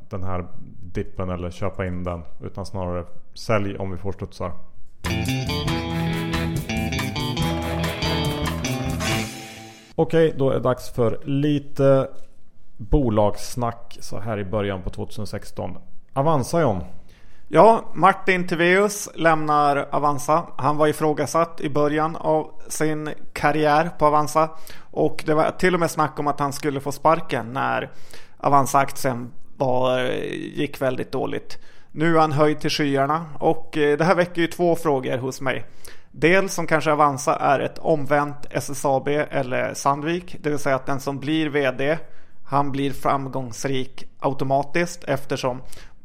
den 0.08 0.22
här 0.22 0.46
dippen 0.92 1.30
eller 1.30 1.50
köpa 1.50 1.86
in 1.86 2.04
den. 2.04 2.22
Utan 2.42 2.66
snarare 2.66 3.04
sälj 3.34 3.76
om 3.76 3.90
vi 3.90 3.96
får 3.96 4.12
studsar. 4.12 4.52
Okej, 9.94 10.34
då 10.36 10.50
är 10.50 10.54
det 10.54 10.60
dags 10.60 10.90
för 10.90 11.20
lite 11.24 12.08
bolagssnack 12.76 13.98
så 14.00 14.18
här 14.18 14.38
i 14.38 14.44
början 14.44 14.82
på 14.82 14.90
2016. 14.90 15.78
Avanza 16.12 16.60
John. 16.60 16.80
Ja, 17.54 17.84
Martin 17.92 18.46
Tiveus 18.46 19.08
lämnar 19.14 19.88
Avanza. 19.90 20.46
Han 20.56 20.76
var 20.76 20.86
ifrågasatt 20.86 21.60
i 21.60 21.70
början 21.70 22.16
av 22.16 22.50
sin 22.68 23.10
karriär 23.32 23.90
på 23.98 24.06
Avanza. 24.06 24.48
Och 24.90 25.22
det 25.26 25.34
var 25.34 25.50
till 25.50 25.74
och 25.74 25.80
med 25.80 25.90
snack 25.90 26.18
om 26.18 26.26
att 26.26 26.40
han 26.40 26.52
skulle 26.52 26.80
få 26.80 26.92
sparken 26.92 27.52
när 27.52 27.90
Avanza-aktien 28.36 29.32
gick 30.54 30.82
väldigt 30.82 31.12
dåligt. 31.12 31.58
Nu 31.92 32.16
är 32.16 32.20
han 32.20 32.32
höjd 32.32 32.60
till 32.60 32.70
skyarna 32.70 33.26
och 33.38 33.76
eh, 33.78 33.98
det 33.98 34.04
här 34.04 34.14
väcker 34.14 34.42
ju 34.42 34.46
två 34.46 34.76
frågor 34.76 35.18
hos 35.18 35.40
mig. 35.40 35.64
Dels 36.10 36.54
som 36.54 36.66
kanske 36.66 36.92
Avanza 36.92 37.36
är 37.36 37.60
ett 37.60 37.78
omvänt 37.78 38.46
SSAB 38.50 39.08
eller 39.08 39.74
Sandvik. 39.74 40.36
Det 40.40 40.50
vill 40.50 40.58
säga 40.58 40.76
att 40.76 40.86
den 40.86 41.00
som 41.00 41.18
blir 41.18 41.48
VD 41.48 41.98
han 42.44 42.72
blir 42.72 42.90
framgångsrik 42.92 44.04
automatiskt 44.18 45.04
eftersom 45.04 45.62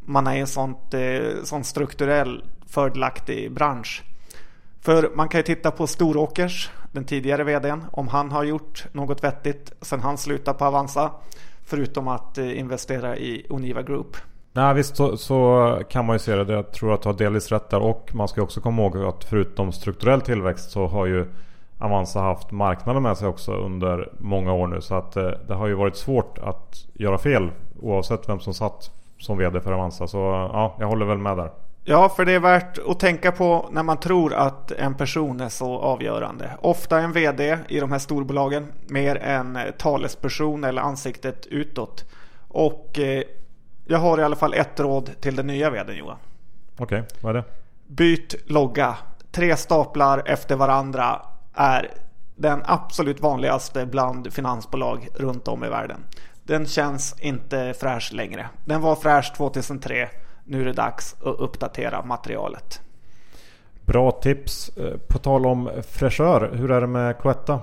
man 0.10 0.28
är 0.28 0.36
i 0.36 0.40
en 0.40 0.48
sånt, 0.48 0.94
eh, 0.94 1.44
sån 1.44 1.64
strukturell 1.64 2.44
fördelaktig 2.68 3.52
bransch. 3.52 4.04
För 4.82 5.12
man 5.16 5.30
kan 5.30 5.40
ju 5.40 5.44
titta 5.44 5.72
på 5.72 5.88
Storåkers, 5.88 6.70
den 6.92 7.06
tidigare 7.06 7.44
VDn, 7.44 7.84
om 7.92 8.08
han 8.08 8.32
har 8.32 8.44
gjort 8.44 8.86
något 8.92 9.24
vettigt 9.24 9.74
sen 9.82 10.00
han 10.00 10.18
slutade 10.18 10.58
på 10.58 10.66
Avanza. 10.66 11.12
Förutom 11.66 12.08
att 12.08 12.38
eh, 12.38 12.60
investera 12.60 13.18
i 13.18 13.46
Oniva 13.50 13.82
Group. 13.82 14.18
Nej 14.54 14.74
visst 14.74 14.96
så, 14.96 15.18
så, 15.18 15.82
kan 15.90 16.06
man 16.06 16.16
ju 16.16 16.20
se 16.20 16.36
det. 16.36 16.54
Jag 16.54 16.72
tror 16.72 16.94
att 16.94 17.02
du 17.02 17.10
har 17.10 17.14
delvis 17.14 17.52
rätt 17.52 17.70
där. 17.70 17.80
Och 17.80 18.10
man 18.14 18.28
ska 18.28 18.42
också 18.42 18.62
komma 18.62 18.82
ihåg 18.82 18.98
att 18.98 19.24
förutom 19.24 19.72
strukturell 19.72 20.22
tillväxt 20.22 20.72
så 20.72 20.88
har 20.88 21.06
ju 21.06 21.26
Avanza 21.80 22.20
haft 22.20 22.52
marknaden 22.52 23.04
med 23.04 23.18
sig 23.18 23.28
också 23.28 23.52
under 23.52 24.10
många 24.20 24.54
år 24.54 24.68
nu. 24.68 24.82
Så 24.82 24.96
att 24.96 25.16
eh, 25.16 25.32
det 25.48 25.54
har 25.54 25.68
ju 25.68 25.74
varit 25.74 25.96
svårt 25.96 26.38
att 26.38 26.86
göra 26.94 27.18
fel 27.18 27.52
oavsett 27.82 28.30
vem 28.30 28.40
som 28.40 28.54
satt 28.54 28.92
som 29.20 29.38
VD 29.38 29.62
för 29.62 29.72
Avanza. 29.72 30.08
Så 30.08 30.18
ja, 30.18 30.76
jag 30.80 30.88
håller 30.88 31.06
väl 31.06 31.18
med 31.18 31.38
där. 31.38 31.52
Ja, 31.84 32.10
för 32.10 32.26
det 32.26 32.32
är 32.32 32.40
värt 32.40 32.78
att 32.88 33.00
tänka 33.00 33.32
på 33.32 33.70
när 33.72 33.84
man 33.84 33.98
tror 33.98 34.34
att 34.34 34.72
en 34.72 34.96
person 34.96 35.42
är 35.42 35.50
så 35.50 35.80
avgörande. 35.80 36.52
Ofta 36.62 37.00
en 37.00 37.12
VD 37.12 37.58
i 37.68 37.80
de 37.80 37.92
här 37.92 38.00
storbolagen 38.00 38.68
mer 38.88 39.16
än 39.16 39.58
talesperson 39.78 40.64
eller 40.64 40.82
ansiktet 40.82 41.46
utåt. 41.46 42.06
Och 42.48 43.00
eh, 43.00 43.24
jag 43.86 43.98
har 43.98 44.20
i 44.20 44.24
alla 44.24 44.36
fall 44.36 44.54
ett 44.54 44.80
råd 44.80 45.10
till 45.22 45.36
den 45.36 45.48
nya 45.48 45.70
VDn 45.70 45.98
Johan. 45.98 46.18
Okej, 46.78 47.00
okay, 47.00 47.18
vad 47.22 47.36
är 47.36 47.40
det? 47.40 47.46
Byt 47.88 48.36
logga. 48.46 48.98
Tre 49.32 49.56
staplar 49.56 50.24
efter 50.26 50.56
varandra 50.56 51.22
är 51.54 51.92
den 52.36 52.62
absolut 52.66 53.20
vanligaste 53.20 53.86
bland 53.86 54.34
finansbolag 54.34 55.08
runt 55.16 55.48
om 55.48 55.64
i 55.64 55.70
världen. 55.70 56.04
Den 56.50 56.66
känns 56.66 57.16
inte 57.20 57.74
fräsch 57.80 58.14
längre. 58.14 58.50
Den 58.66 58.82
var 58.82 58.96
fräsch 58.96 59.34
2003. 59.38 60.10
Nu 60.44 60.62
är 60.62 60.66
det 60.66 60.74
dags 60.74 61.16
att 61.20 61.40
uppdatera 61.40 62.06
materialet. 62.06 62.82
Bra 63.86 64.12
tips. 64.12 64.70
Eh, 64.78 64.98
på 65.08 65.18
tal 65.18 65.46
om 65.46 65.70
fräschör, 65.90 66.52
hur 66.54 66.72
är 66.72 66.82
det 66.82 66.88
med 66.88 67.22
Cloetta? 67.22 67.60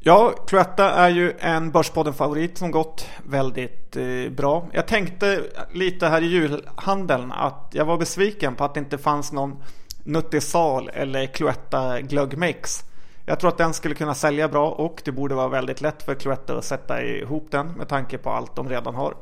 Ja, 0.00 0.34
Cloetta 0.46 0.90
är 0.90 1.08
ju 1.08 1.32
en 1.38 1.70
Börspodden-favorit 1.70 2.58
som 2.58 2.70
gått 2.70 3.08
väldigt 3.24 3.96
eh, 3.96 4.30
bra. 4.30 4.66
Jag 4.72 4.86
tänkte 4.86 5.42
lite 5.72 6.06
här 6.06 6.22
i 6.22 6.26
julhandeln 6.26 7.32
att 7.32 7.70
jag 7.72 7.84
var 7.84 7.98
besviken 7.98 8.54
på 8.54 8.64
att 8.64 8.74
det 8.74 8.80
inte 8.80 8.98
fanns 8.98 9.32
någon 9.32 9.62
Nuttisal 10.04 10.90
eller 10.94 11.26
Cloetta 11.26 12.00
glöggmix. 12.00 12.84
Jag 13.28 13.40
tror 13.40 13.50
att 13.50 13.58
den 13.58 13.74
skulle 13.74 13.94
kunna 13.94 14.14
sälja 14.14 14.48
bra 14.48 14.70
och 14.70 15.02
det 15.04 15.12
borde 15.12 15.34
vara 15.34 15.48
väldigt 15.48 15.80
lätt 15.80 16.02
för 16.02 16.14
Cloetta 16.14 16.58
att 16.58 16.64
sätta 16.64 17.02
ihop 17.02 17.46
den 17.50 17.66
med 17.66 17.88
tanke 17.88 18.18
på 18.18 18.30
allt 18.30 18.56
de 18.56 18.68
redan 18.68 18.94
har. 18.94 19.14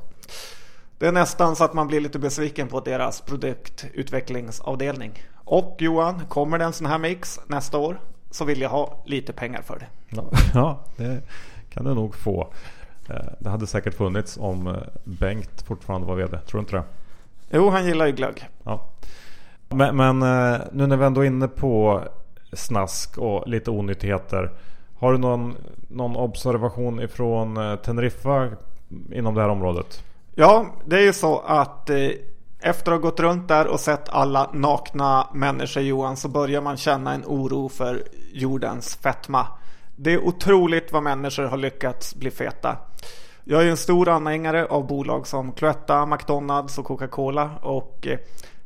Det 0.98 1.06
är 1.06 1.12
nästan 1.12 1.56
så 1.56 1.64
att 1.64 1.74
man 1.74 1.86
blir 1.86 2.00
lite 2.00 2.18
besviken 2.18 2.68
på 2.68 2.80
deras 2.80 3.20
produktutvecklingsavdelning. 3.20 5.22
Och 5.44 5.76
Johan, 5.78 6.22
kommer 6.28 6.58
det 6.58 6.64
en 6.64 6.72
sån 6.72 6.86
här 6.86 6.98
mix 6.98 7.40
nästa 7.46 7.78
år 7.78 8.00
så 8.30 8.44
vill 8.44 8.60
jag 8.60 8.70
ha 8.70 9.02
lite 9.04 9.32
pengar 9.32 9.62
för 9.62 9.78
det. 9.78 9.86
Ja, 10.54 10.78
det 10.96 11.20
kan 11.70 11.84
du 11.84 11.94
nog 11.94 12.14
få. 12.14 12.48
Eh, 13.08 13.16
det 13.38 13.50
hade 13.50 13.66
säkert 13.66 13.94
funnits 13.94 14.36
om 14.40 14.66
eh, 14.66 14.74
Bengt 15.04 15.62
fortfarande 15.62 16.06
var 16.06 16.14
VD. 16.14 16.38
Tror 16.38 16.58
du 16.58 16.60
inte 16.60 16.76
det? 16.76 16.82
Jo, 17.50 17.70
han 17.70 17.86
gillar 17.86 18.06
ju 18.06 18.12
glögg. 18.12 18.48
Ja. 18.62 18.86
Men, 19.68 19.96
men 19.96 20.22
eh, 20.22 20.60
nu 20.72 20.86
när 20.86 20.96
vi 20.96 21.04
ändå 21.04 21.20
är 21.20 21.26
inne 21.26 21.48
på 21.48 22.02
snask 22.56 23.18
och 23.18 23.48
lite 23.48 23.70
onyttigheter. 23.70 24.50
Har 24.98 25.12
du 25.12 25.18
någon, 25.18 25.56
någon 25.88 26.16
observation 26.16 27.00
ifrån 27.00 27.56
eh, 27.56 27.76
Teneriffa 27.76 28.48
inom 29.12 29.34
det 29.34 29.40
här 29.40 29.48
området? 29.48 30.02
Ja, 30.34 30.66
det 30.84 30.96
är 30.96 31.02
ju 31.02 31.12
så 31.12 31.38
att 31.38 31.90
eh, 31.90 31.96
efter 32.60 32.92
att 32.92 33.02
ha 33.02 33.10
gått 33.10 33.20
runt 33.20 33.48
där 33.48 33.66
och 33.66 33.80
sett 33.80 34.08
alla 34.08 34.50
nakna 34.52 35.26
människor 35.34 35.82
Johan 35.82 36.16
så 36.16 36.28
börjar 36.28 36.60
man 36.60 36.76
känna 36.76 37.14
en 37.14 37.24
oro 37.26 37.68
för 37.68 38.02
jordens 38.32 38.96
fetma. 38.96 39.46
Det 39.96 40.12
är 40.12 40.24
otroligt 40.24 40.92
vad 40.92 41.02
människor 41.02 41.42
har 41.44 41.56
lyckats 41.56 42.14
bli 42.14 42.30
feta. 42.30 42.76
Jag 43.44 43.62
är 43.62 43.66
en 43.66 43.76
stor 43.76 44.08
anhängare 44.08 44.66
av 44.66 44.86
bolag 44.86 45.26
som 45.26 45.52
Cloetta, 45.52 46.06
McDonalds 46.06 46.78
och 46.78 46.84
Coca-Cola 46.84 47.50
och 47.62 48.06
eh, 48.06 48.18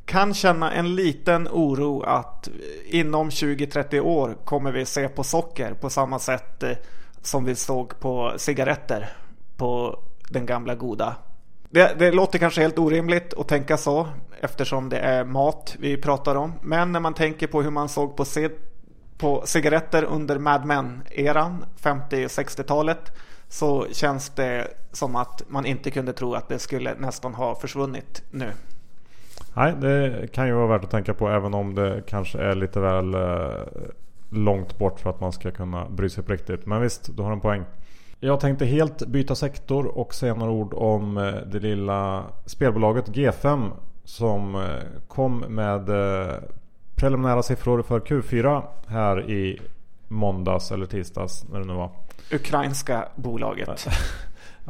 kan 0.08 0.34
känna 0.34 0.72
en 0.72 0.94
liten 0.94 1.48
oro 1.48 2.02
att 2.02 2.48
inom 2.84 3.30
20-30 3.30 4.00
år 4.00 4.36
kommer 4.44 4.72
vi 4.72 4.84
se 4.84 5.08
på 5.08 5.24
socker 5.24 5.74
på 5.74 5.90
samma 5.90 6.18
sätt 6.18 6.62
eh, 6.62 6.76
som 7.22 7.44
vi 7.44 7.54
såg 7.54 8.00
på 8.00 8.32
cigaretter 8.36 9.08
på 9.56 9.98
den 10.30 10.46
gamla 10.46 10.74
goda 10.74 11.16
det, 11.70 11.94
det, 11.98 12.12
låter 12.12 12.38
kanske 12.38 12.60
helt 12.60 12.78
orimligt 12.78 13.34
att 13.34 13.48
tänka 13.48 13.76
så 13.76 14.08
eftersom 14.40 14.88
det 14.88 14.98
är 14.98 15.24
mat 15.24 15.76
vi 15.78 15.96
pratar 15.96 16.34
om. 16.34 16.52
Men 16.62 16.92
när 16.92 17.00
man 17.00 17.14
tänker 17.14 17.46
på 17.46 17.62
hur 17.62 17.70
man 17.70 17.88
såg 17.88 18.16
på, 18.16 18.24
på 19.18 19.42
cigaretter 19.46 20.04
under 20.04 20.38
Mad 20.38 20.64
Men-eran, 20.64 21.64
50 21.76 22.24
och 22.24 22.28
60-talet, 22.28 23.12
så 23.48 23.86
känns 23.92 24.30
det 24.30 24.68
som 24.92 25.16
att 25.16 25.42
man 25.48 25.66
inte 25.66 25.90
kunde 25.90 26.12
tro 26.12 26.34
att 26.34 26.48
det 26.48 26.58
skulle 26.58 26.94
nästan 26.94 27.34
ha 27.34 27.54
försvunnit 27.54 28.22
nu. 28.30 28.52
Nej, 29.58 29.74
det 29.80 30.26
kan 30.32 30.46
ju 30.46 30.52
vara 30.52 30.66
värt 30.66 30.84
att 30.84 30.90
tänka 30.90 31.14
på 31.14 31.28
även 31.28 31.54
om 31.54 31.74
det 31.74 32.02
kanske 32.06 32.38
är 32.38 32.54
lite 32.54 32.80
väl 32.80 33.14
eh, 33.14 33.50
långt 34.30 34.78
bort 34.78 35.00
för 35.00 35.10
att 35.10 35.20
man 35.20 35.32
ska 35.32 35.50
kunna 35.50 35.88
bry 35.88 36.08
sig 36.08 36.24
på 36.24 36.32
riktigt. 36.32 36.66
Men 36.66 36.80
visst, 36.80 37.16
du 37.16 37.22
har 37.22 37.32
en 37.32 37.40
poäng. 37.40 37.64
Jag 38.20 38.40
tänkte 38.40 38.66
helt 38.66 39.06
byta 39.06 39.34
sektor 39.34 39.98
och 39.98 40.14
säga 40.14 40.34
några 40.34 40.52
ord 40.52 40.74
om 40.74 41.16
eh, 41.16 41.34
det 41.46 41.58
lilla 41.58 42.24
spelbolaget 42.46 43.08
G5 43.08 43.70
som 44.04 44.54
eh, 44.54 44.60
kom 45.08 45.38
med 45.38 45.90
preliminära 46.96 47.42
siffror 47.42 47.82
för 47.82 48.00
Q4 48.00 48.62
här 48.86 49.30
i 49.30 49.60
måndags 50.08 50.72
eller 50.72 50.86
tisdags 50.86 51.44
när 51.52 51.60
det 51.60 51.66
nu 51.66 51.74
var. 51.74 51.90
Ukrainska 52.32 53.08
bolaget. 53.16 53.88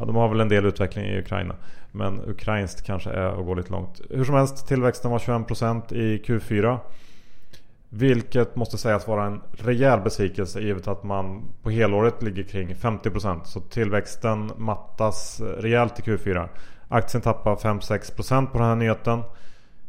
Ja, 0.01 0.05
de 0.05 0.17
har 0.17 0.29
väl 0.29 0.41
en 0.41 0.49
del 0.49 0.67
utveckling 0.67 1.05
i 1.05 1.19
Ukraina. 1.19 1.55
Men 1.93 2.21
ukrainskt 2.27 2.87
kanske 2.87 3.11
är 3.11 3.41
att 3.41 3.47
gå 3.47 3.55
lite 3.55 3.73
långt. 3.73 4.01
Hur 4.11 4.25
som 4.25 4.35
helst, 4.35 4.69
tillväxten 4.69 5.11
var 5.11 5.19
21% 5.19 5.95
i 5.95 6.19
Q4. 6.19 6.79
Vilket 7.89 8.57
måste 8.57 8.79
sägas 8.79 9.09
vara 9.09 9.25
en 9.25 9.41
rejäl 9.53 10.01
besvikelse 10.01 10.61
givet 10.61 10.89
att 10.89 11.05
man 11.05 11.43
på 11.63 11.71
helåret 11.71 12.23
ligger 12.23 12.43
kring 12.43 12.75
50%. 12.75 13.45
Så 13.45 13.61
tillväxten 13.61 14.53
mattas 14.57 15.41
rejält 15.41 15.99
i 15.99 16.03
Q4. 16.03 16.49
Aktien 16.89 17.23
tappar 17.23 17.57
5-6% 17.57 18.47
på 18.47 18.59
den 18.59 18.67
här 18.67 18.77
nyheten. 18.77 19.23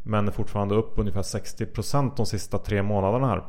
Men 0.04 0.28
är 0.28 0.32
fortfarande 0.32 0.76
upp 0.76 0.94
ungefär 0.96 1.22
60% 1.22 2.12
de 2.16 2.26
sista 2.26 2.58
tre 2.58 2.84
månaderna 2.84 3.28
här. 3.28 3.44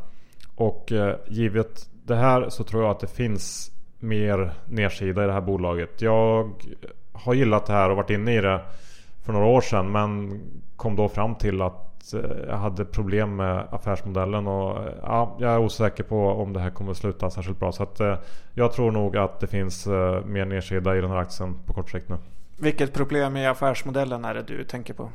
Och 0.54 0.92
eh, 0.92 1.16
givet 1.28 1.88
det 2.06 2.16
här 2.16 2.48
så 2.48 2.64
tror 2.64 2.82
jag 2.82 2.90
att 2.90 3.00
det 3.00 3.06
finns 3.06 3.72
mer 3.98 4.52
nedsida 4.68 5.24
i 5.24 5.26
det 5.26 5.32
här 5.32 5.40
bolaget. 5.40 6.02
Jag 6.02 6.52
har 7.24 7.34
gillat 7.34 7.66
det 7.66 7.72
här 7.72 7.90
och 7.90 7.96
varit 7.96 8.10
inne 8.10 8.36
i 8.36 8.40
det 8.40 8.60
för 9.24 9.32
några 9.32 9.46
år 9.46 9.60
sedan. 9.60 9.92
Men 9.92 10.40
kom 10.76 10.96
då 10.96 11.08
fram 11.08 11.34
till 11.34 11.62
att 11.62 11.90
Eh, 12.14 12.48
jag 12.48 12.56
hade 12.56 12.84
problem 12.84 13.36
med 13.36 13.66
affärsmodellen 13.70 14.46
och 14.46 14.78
eh, 14.78 14.92
ja, 15.02 15.36
jag 15.38 15.52
är 15.52 15.58
osäker 15.58 16.04
på 16.04 16.28
om 16.28 16.52
det 16.52 16.60
här 16.60 16.70
kommer 16.70 16.90
att 16.90 16.96
sluta 16.96 17.30
särskilt 17.30 17.58
bra. 17.58 17.72
Så 17.72 17.82
att, 17.82 18.00
eh, 18.00 18.18
jag 18.54 18.72
tror 18.72 18.90
nog 18.90 19.16
att 19.16 19.40
det 19.40 19.46
finns 19.46 19.86
mer 20.26 20.44
nedsida 20.44 20.96
i 20.96 21.00
den 21.00 21.10
här 21.10 21.18
aktien 21.18 21.56
på 21.66 21.72
kort 21.72 21.90
sikt 21.90 22.08
nu. 22.08 22.16
Vilket 22.58 22.92
problem 22.92 23.36
i 23.36 23.46
affärsmodellen 23.46 24.24
är 24.24 24.34
det 24.34 24.42
du 24.42 24.64
tänker 24.64 24.94
på? 24.94 25.08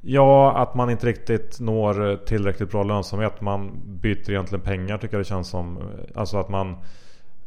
Ja, 0.00 0.56
att 0.56 0.74
man 0.74 0.90
inte 0.90 1.06
riktigt 1.06 1.60
når 1.60 2.16
tillräckligt 2.16 2.70
bra 2.70 2.82
lönsamhet. 2.82 3.40
Man 3.40 3.72
byter 3.84 4.30
egentligen 4.30 4.64
pengar 4.64 4.98
tycker 4.98 5.14
jag 5.14 5.20
det 5.20 5.28
känns 5.28 5.48
som. 5.48 5.78
Alltså 6.14 6.38
att 6.38 6.48
man 6.48 6.76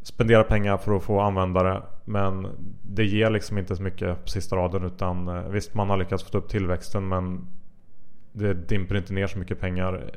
spenderar 0.03 0.43
pengar 0.43 0.77
för 0.77 0.95
att 0.95 1.03
få 1.03 1.19
användare. 1.19 1.81
Men 2.09 2.47
det 2.81 3.05
ger 3.05 3.29
liksom 3.29 3.57
inte 3.57 3.75
så 3.75 3.83
mycket 3.83 4.23
på 4.23 4.29
sista 4.29 4.55
raden. 4.55 4.83
Utan 4.83 5.51
visst, 5.51 5.73
man 5.73 5.89
har 5.89 5.97
lyckats 5.97 6.23
få 6.23 6.37
upp 6.37 6.49
tillväxten 6.49 7.07
men 7.07 7.47
det 8.31 8.53
dimper 8.53 8.95
inte 8.95 9.13
ner 9.13 9.27
så 9.27 9.39
mycket 9.39 9.59
pengar 9.59 10.11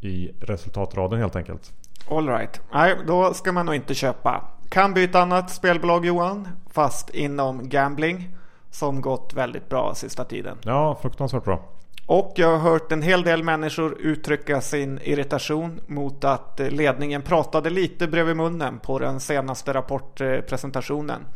i 0.00 0.30
resultatraden 0.40 1.20
helt 1.20 1.36
enkelt. 1.36 1.72
Alright, 2.10 2.60
nej 2.72 2.96
då 3.06 3.34
ska 3.34 3.52
man 3.52 3.66
nog 3.66 3.74
inte 3.74 3.94
köpa. 3.94 4.48
Kan 4.68 4.94
byta 4.94 5.20
annat 5.20 5.50
spelbolag 5.50 6.04
Johan, 6.04 6.48
fast 6.70 7.10
inom 7.10 7.68
gambling 7.68 8.36
som 8.70 9.00
gått 9.00 9.34
väldigt 9.34 9.68
bra 9.68 9.94
sista 9.94 10.24
tiden. 10.24 10.58
Ja, 10.62 10.98
fruktansvärt 11.02 11.44
bra. 11.44 11.71
Och 12.12 12.32
jag 12.36 12.58
har 12.58 12.70
hört 12.70 12.92
en 12.92 13.02
hel 13.02 13.22
del 13.22 13.42
människor 13.42 13.96
uttrycka 14.00 14.60
sin 14.60 14.98
irritation 15.02 15.80
mot 15.86 16.24
att 16.24 16.60
eh, 16.60 16.70
ledningen 16.70 17.22
pratade 17.22 17.70
lite 17.70 18.08
bredvid 18.08 18.36
munnen 18.36 18.78
på 18.78 18.98
den 18.98 19.20
senaste 19.20 19.74
rapportpresentationen. 19.74 21.26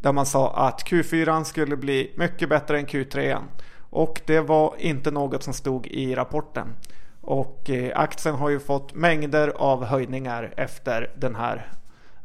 Där 0.00 0.12
man 0.12 0.26
sa 0.26 0.52
att 0.56 0.82
Q4 0.88 1.44
skulle 1.44 1.76
bli 1.76 2.12
mycket 2.16 2.48
bättre 2.48 2.78
än 2.78 2.86
Q3. 2.86 3.38
Och 3.90 4.20
det 4.26 4.40
var 4.40 4.74
inte 4.78 5.10
något 5.10 5.42
som 5.42 5.52
stod 5.52 5.86
i 5.86 6.14
rapporten. 6.14 6.68
Och 7.20 7.70
eh, 7.70 7.98
aktien 7.98 8.34
har 8.34 8.48
ju 8.48 8.60
fått 8.60 8.94
mängder 8.94 9.48
av 9.48 9.84
höjningar 9.84 10.54
efter 10.56 11.10
den 11.16 11.36
här 11.36 11.72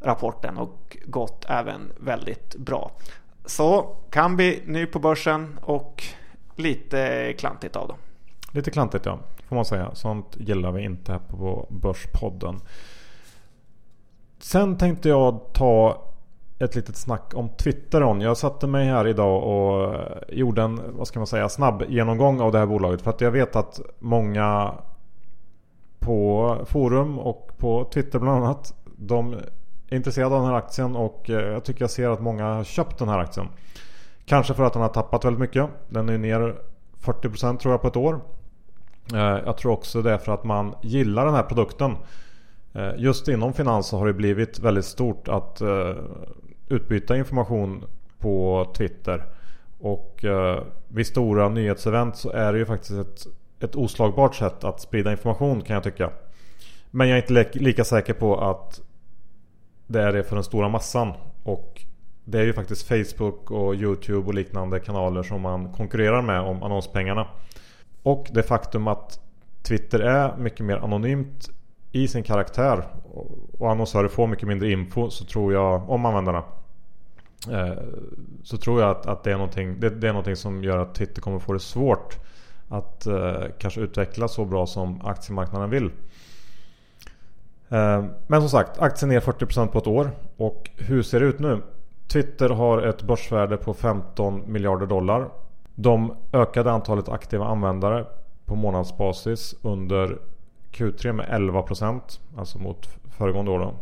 rapporten 0.00 0.58
och 0.58 0.96
gått 1.04 1.44
även 1.48 1.92
väldigt 2.00 2.56
bra. 2.56 2.90
Så 3.44 3.96
kan 4.10 4.36
ny 4.36 4.86
på 4.86 4.98
börsen 4.98 5.58
och 5.62 6.04
lite 6.56 7.32
klantigt 7.38 7.76
av 7.76 7.88
dem. 7.88 7.96
Lite 8.52 8.70
klantigt 8.70 9.06
ja, 9.06 9.18
får 9.48 9.56
man 9.56 9.64
säga. 9.64 9.94
Sånt 9.94 10.36
gillar 10.40 10.72
vi 10.72 10.84
inte 10.84 11.12
här 11.12 11.20
på 11.30 11.66
Börspodden. 11.70 12.60
Sen 14.38 14.78
tänkte 14.78 15.08
jag 15.08 15.40
ta 15.52 16.02
ett 16.58 16.74
litet 16.74 16.96
snack 16.96 17.32
om 17.34 17.48
Twitteron. 17.48 18.20
Jag 18.20 18.36
satte 18.36 18.66
mig 18.66 18.86
här 18.86 19.06
idag 19.06 19.42
och 19.42 19.96
gjorde 20.28 20.62
en, 20.62 20.80
vad 20.96 21.06
ska 21.06 21.20
man 21.20 21.26
säga, 21.26 21.48
snabb 21.48 21.84
genomgång 21.88 22.40
av 22.40 22.52
det 22.52 22.58
här 22.58 22.66
bolaget. 22.66 23.02
För 23.02 23.10
att 23.10 23.20
jag 23.20 23.30
vet 23.30 23.56
att 23.56 23.80
många 23.98 24.74
på 25.98 26.56
forum 26.66 27.18
och 27.18 27.52
på 27.58 27.84
Twitter 27.84 28.18
bland 28.18 28.44
annat. 28.44 28.74
De 28.96 29.32
är 29.88 29.96
intresserade 29.96 30.34
av 30.34 30.40
den 30.40 30.50
här 30.50 30.58
aktien 30.58 30.96
och 30.96 31.30
eh, 31.30 31.52
jag 31.52 31.64
tycker 31.64 31.82
jag 31.82 31.90
ser 31.90 32.08
att 32.08 32.20
många 32.20 32.44
har 32.44 32.64
köpt 32.64 32.98
den 32.98 33.08
här 33.08 33.18
aktien. 33.18 33.48
Kanske 34.26 34.54
för 34.54 34.64
att 34.64 34.72
den 34.72 34.82
har 34.82 34.88
tappat 34.88 35.24
väldigt 35.24 35.40
mycket. 35.40 35.70
Den 35.88 36.08
är 36.08 36.18
ner 36.18 36.56
40% 37.02 37.58
tror 37.58 37.72
jag 37.72 37.82
på 37.82 37.88
ett 37.88 37.96
år. 37.96 38.20
Eh, 39.12 39.18
jag 39.20 39.56
tror 39.56 39.72
också 39.72 40.02
det 40.02 40.12
är 40.12 40.18
för 40.18 40.32
att 40.32 40.44
man 40.44 40.74
gillar 40.82 41.26
den 41.26 41.34
här 41.34 41.42
produkten. 41.42 41.96
Eh, 42.72 42.90
just 42.96 43.28
inom 43.28 43.52
finans 43.52 43.86
så 43.86 43.98
har 43.98 44.06
det 44.06 44.12
blivit 44.12 44.58
väldigt 44.58 44.84
stort 44.84 45.28
att 45.28 45.60
eh, 45.60 45.94
utbyta 46.68 47.16
information 47.16 47.84
på 48.18 48.66
Twitter. 48.76 49.24
Och 49.80 50.24
vid 50.88 51.06
stora 51.06 51.48
nyhetsevent 51.48 52.16
så 52.16 52.30
är 52.30 52.52
det 52.52 52.58
ju 52.58 52.66
faktiskt 52.66 52.92
ett 52.92 53.26
ett 53.64 53.76
oslagbart 53.76 54.34
sätt 54.34 54.64
att 54.64 54.80
sprida 54.80 55.10
information 55.10 55.60
kan 55.60 55.74
jag 55.74 55.82
tycka. 55.82 56.10
Men 56.90 57.08
jag 57.08 57.18
är 57.18 57.22
inte 57.22 57.58
lika 57.58 57.84
säker 57.84 58.14
på 58.14 58.40
att 58.40 58.80
det 59.86 60.02
är 60.02 60.12
det 60.12 60.22
för 60.22 60.36
den 60.36 60.44
stora 60.44 60.68
massan. 60.68 61.12
Och 61.42 61.84
det 62.24 62.38
är 62.38 62.44
ju 62.44 62.52
faktiskt 62.52 62.88
Facebook 62.88 63.50
och 63.50 63.74
Youtube 63.74 64.26
och 64.26 64.34
liknande 64.34 64.80
kanaler 64.80 65.22
som 65.22 65.40
man 65.40 65.72
konkurrerar 65.72 66.22
med 66.22 66.40
om 66.40 66.62
annonspengarna. 66.62 67.26
Och 68.02 68.26
det 68.32 68.42
faktum 68.42 68.88
att 68.88 69.20
Twitter 69.62 70.00
är 70.00 70.36
mycket 70.36 70.66
mer 70.66 70.76
anonymt 70.76 71.50
i 71.92 72.08
sin 72.08 72.22
karaktär 72.22 72.84
och 73.58 73.70
annonsörer 73.70 74.08
får 74.08 74.26
mycket 74.26 74.48
mindre 74.48 74.70
info 74.70 75.10
så 75.10 75.24
tror 75.24 75.52
jag 75.52 75.90
om 75.90 76.06
användarna. 76.06 76.44
Eh, 77.50 77.82
så 78.42 78.56
tror 78.56 78.80
jag 78.80 78.90
att, 78.90 79.06
att 79.06 79.24
det, 79.24 79.30
är 79.30 79.36
någonting, 79.36 79.80
det, 79.80 79.90
det 79.90 80.08
är 80.08 80.12
någonting 80.12 80.36
som 80.36 80.64
gör 80.64 80.78
att 80.78 80.94
Twitter 80.94 81.22
kommer 81.22 81.38
få 81.38 81.52
det 81.52 81.60
svårt 81.60 82.18
att 82.68 83.06
eh, 83.06 83.42
kanske 83.58 83.80
utvecklas 83.80 84.34
så 84.34 84.44
bra 84.44 84.66
som 84.66 85.00
aktiemarknaden 85.04 85.70
vill. 85.70 85.90
Eh, 87.68 88.04
men 88.26 88.40
som 88.40 88.48
sagt, 88.48 88.78
aktien 88.78 89.08
ner 89.08 89.20
40% 89.20 89.66
på 89.66 89.78
ett 89.78 89.86
år. 89.86 90.10
Och 90.36 90.70
hur 90.76 91.02
ser 91.02 91.20
det 91.20 91.26
ut 91.26 91.38
nu? 91.38 91.62
Twitter 92.08 92.48
har 92.48 92.82
ett 92.82 93.02
börsvärde 93.02 93.56
på 93.56 93.74
15 93.74 94.52
miljarder 94.52 94.86
dollar. 94.86 95.28
De 95.74 96.16
ökade 96.32 96.72
antalet 96.72 97.08
aktiva 97.08 97.46
användare 97.46 98.06
på 98.44 98.54
månadsbasis 98.54 99.54
under 99.62 100.18
Q3 100.72 101.12
med 101.12 101.26
11% 101.26 102.00
alltså 102.36 102.58
mot 102.58 102.88
föregående 103.18 103.50
år 103.50 103.58
då. 103.58 103.74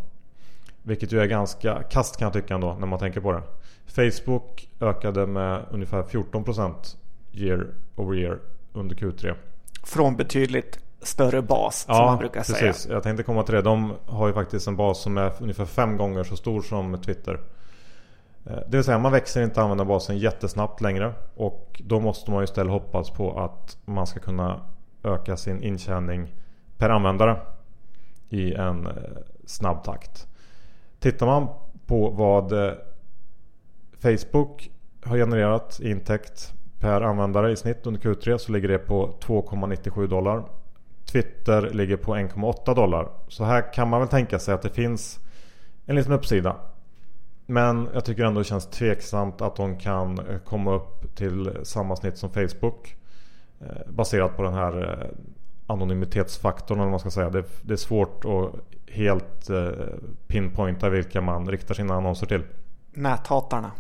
Vilket 0.83 1.13
ju 1.13 1.21
är 1.21 1.27
ganska 1.27 1.83
kast 1.83 2.17
kan 2.17 2.27
jag 2.27 2.33
tycka 2.33 2.55
ändå 2.55 2.77
när 2.81 2.87
man 2.87 2.99
tänker 2.99 3.21
på 3.21 3.33
det. 3.33 3.43
Facebook 3.87 4.69
ökade 4.81 5.27
med 5.27 5.65
ungefär 5.71 6.03
14% 6.03 6.75
year 7.33 7.67
over 7.97 8.17
year 8.17 8.39
under 8.73 8.97
Q3. 8.97 9.35
Från 9.83 10.17
betydligt 10.17 10.79
större 11.03 11.43
bas 11.43 11.85
ja, 11.89 11.95
som 11.95 12.05
man 12.05 12.19
brukar 12.19 12.41
precis. 12.41 12.77
säga. 12.77 12.95
Jag 12.95 13.03
tänkte 13.03 13.23
komma 13.23 13.43
till 13.43 13.55
det. 13.55 13.63
De 13.63 13.93
har 14.07 14.27
ju 14.27 14.33
faktiskt 14.33 14.69
en 14.69 14.77
bas 14.77 15.03
som 15.03 15.19
är 15.19 15.33
ungefär 15.41 15.65
fem 15.65 15.97
gånger 15.97 16.25
så 16.25 16.37
stor 16.37 16.63
som 16.63 17.01
Twitter. 17.03 17.41
Eh, 18.47 18.59
det 18.69 18.77
vill 18.77 18.85
säga 18.85 18.99
man 18.99 19.13
växer 19.13 19.43
inte 19.43 19.63
användarbasen 19.63 20.19
jättesnabbt 20.19 20.81
längre. 20.81 21.13
Och 21.35 21.83
då 21.85 22.01
måste 22.01 22.31
man 22.31 22.41
ju 22.41 22.45
istället 22.45 22.73
hoppas 22.73 23.11
på 23.11 23.41
att 23.41 23.79
man 23.85 24.07
ska 24.07 24.21
kunna 24.21 24.61
öka 25.03 25.37
sin 25.37 25.63
intjäning 25.63 26.35
per 26.79 26.91
användare 26.91 27.41
i 28.29 28.55
en 28.55 28.87
eh, 28.87 28.93
snabb 29.47 29.85
takt. 29.85 30.27
Tittar 30.99 31.27
man 31.27 31.49
på 31.87 32.11
vad 32.11 32.53
eh, 32.53 32.73
Facebook 33.99 34.71
har 35.05 35.17
genererat 35.17 35.81
i 35.81 35.91
intäkt 35.91 36.53
per 36.81 37.01
användare 37.01 37.53
i 37.53 37.57
snitt 37.57 37.87
under 37.87 38.01
Q3 38.01 38.39
så 38.39 38.53
ligger 38.53 38.69
det 38.69 38.79
på 38.79 39.15
2,97 39.21 40.07
dollar. 40.07 40.45
Twitter 41.05 41.71
ligger 41.71 41.97
på 41.97 42.17
1,8 42.17 42.75
dollar. 42.75 43.09
Så 43.29 43.45
här 43.45 43.73
kan 43.73 43.89
man 43.89 44.01
väl 44.01 44.09
tänka 44.09 44.39
sig 44.39 44.55
att 44.55 44.63
det 44.63 44.71
finns 44.71 45.21
en 45.87 45.97
liten 45.97 46.13
uppsida. 46.13 46.57
Men 47.51 47.89
jag 47.95 48.05
tycker 48.05 48.25
ändå 48.25 48.41
det 48.41 48.45
känns 48.45 48.67
tveksamt 48.67 49.41
att 49.41 49.57
de 49.57 49.77
kan 49.77 50.19
eh, 50.19 50.39
komma 50.39 50.75
upp 50.75 51.15
till 51.17 51.59
samma 51.63 51.97
snitt 51.97 52.19
som 52.19 52.31
Facebook. 52.31 52.97
Eh, 53.61 53.93
baserat 53.93 54.37
på 54.37 54.43
den 54.43 54.55
här 54.55 55.01
eh, 55.01 55.07
anonymitetsfaktorn 55.67 56.79
eller 56.79 56.85
vad 56.85 56.91
man 56.91 57.01
ska 57.01 57.11
säga. 57.11 57.31
Det, 57.31 57.73
är 57.73 57.77
svårt 57.77 58.25
att 58.25 58.55
helt 58.95 59.51
pinpointa 60.27 60.89
vilka 60.89 61.21
man 61.21 61.49
riktar 61.49 61.75
sina 61.75 61.95
annonser 61.95 62.27
till. 62.27 62.43
Näthatarna. 62.93 63.73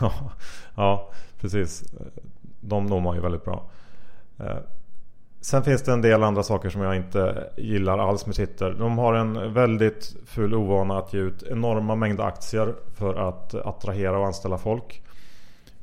ja, 0.74 1.10
precis. 1.40 1.84
De 2.60 2.86
når 2.86 3.00
man 3.00 3.16
ju 3.16 3.22
väldigt 3.22 3.44
bra. 3.44 3.70
Sen 5.46 5.62
finns 5.62 5.82
det 5.82 5.92
en 5.92 6.02
del 6.02 6.22
andra 6.22 6.42
saker 6.42 6.70
som 6.70 6.80
jag 6.80 6.96
inte 6.96 7.50
gillar 7.56 7.98
alls 7.98 8.26
med 8.26 8.34
Twitter. 8.34 8.76
De 8.78 8.98
har 8.98 9.14
en 9.14 9.52
väldigt 9.52 10.16
ful 10.26 10.54
ovana 10.54 10.98
att 10.98 11.12
ge 11.12 11.20
ut 11.20 11.42
enorma 11.42 11.94
mängder 11.94 12.24
aktier 12.24 12.74
för 12.94 13.14
att 13.14 13.54
attrahera 13.54 14.18
och 14.18 14.26
anställa 14.26 14.58
folk. 14.58 15.02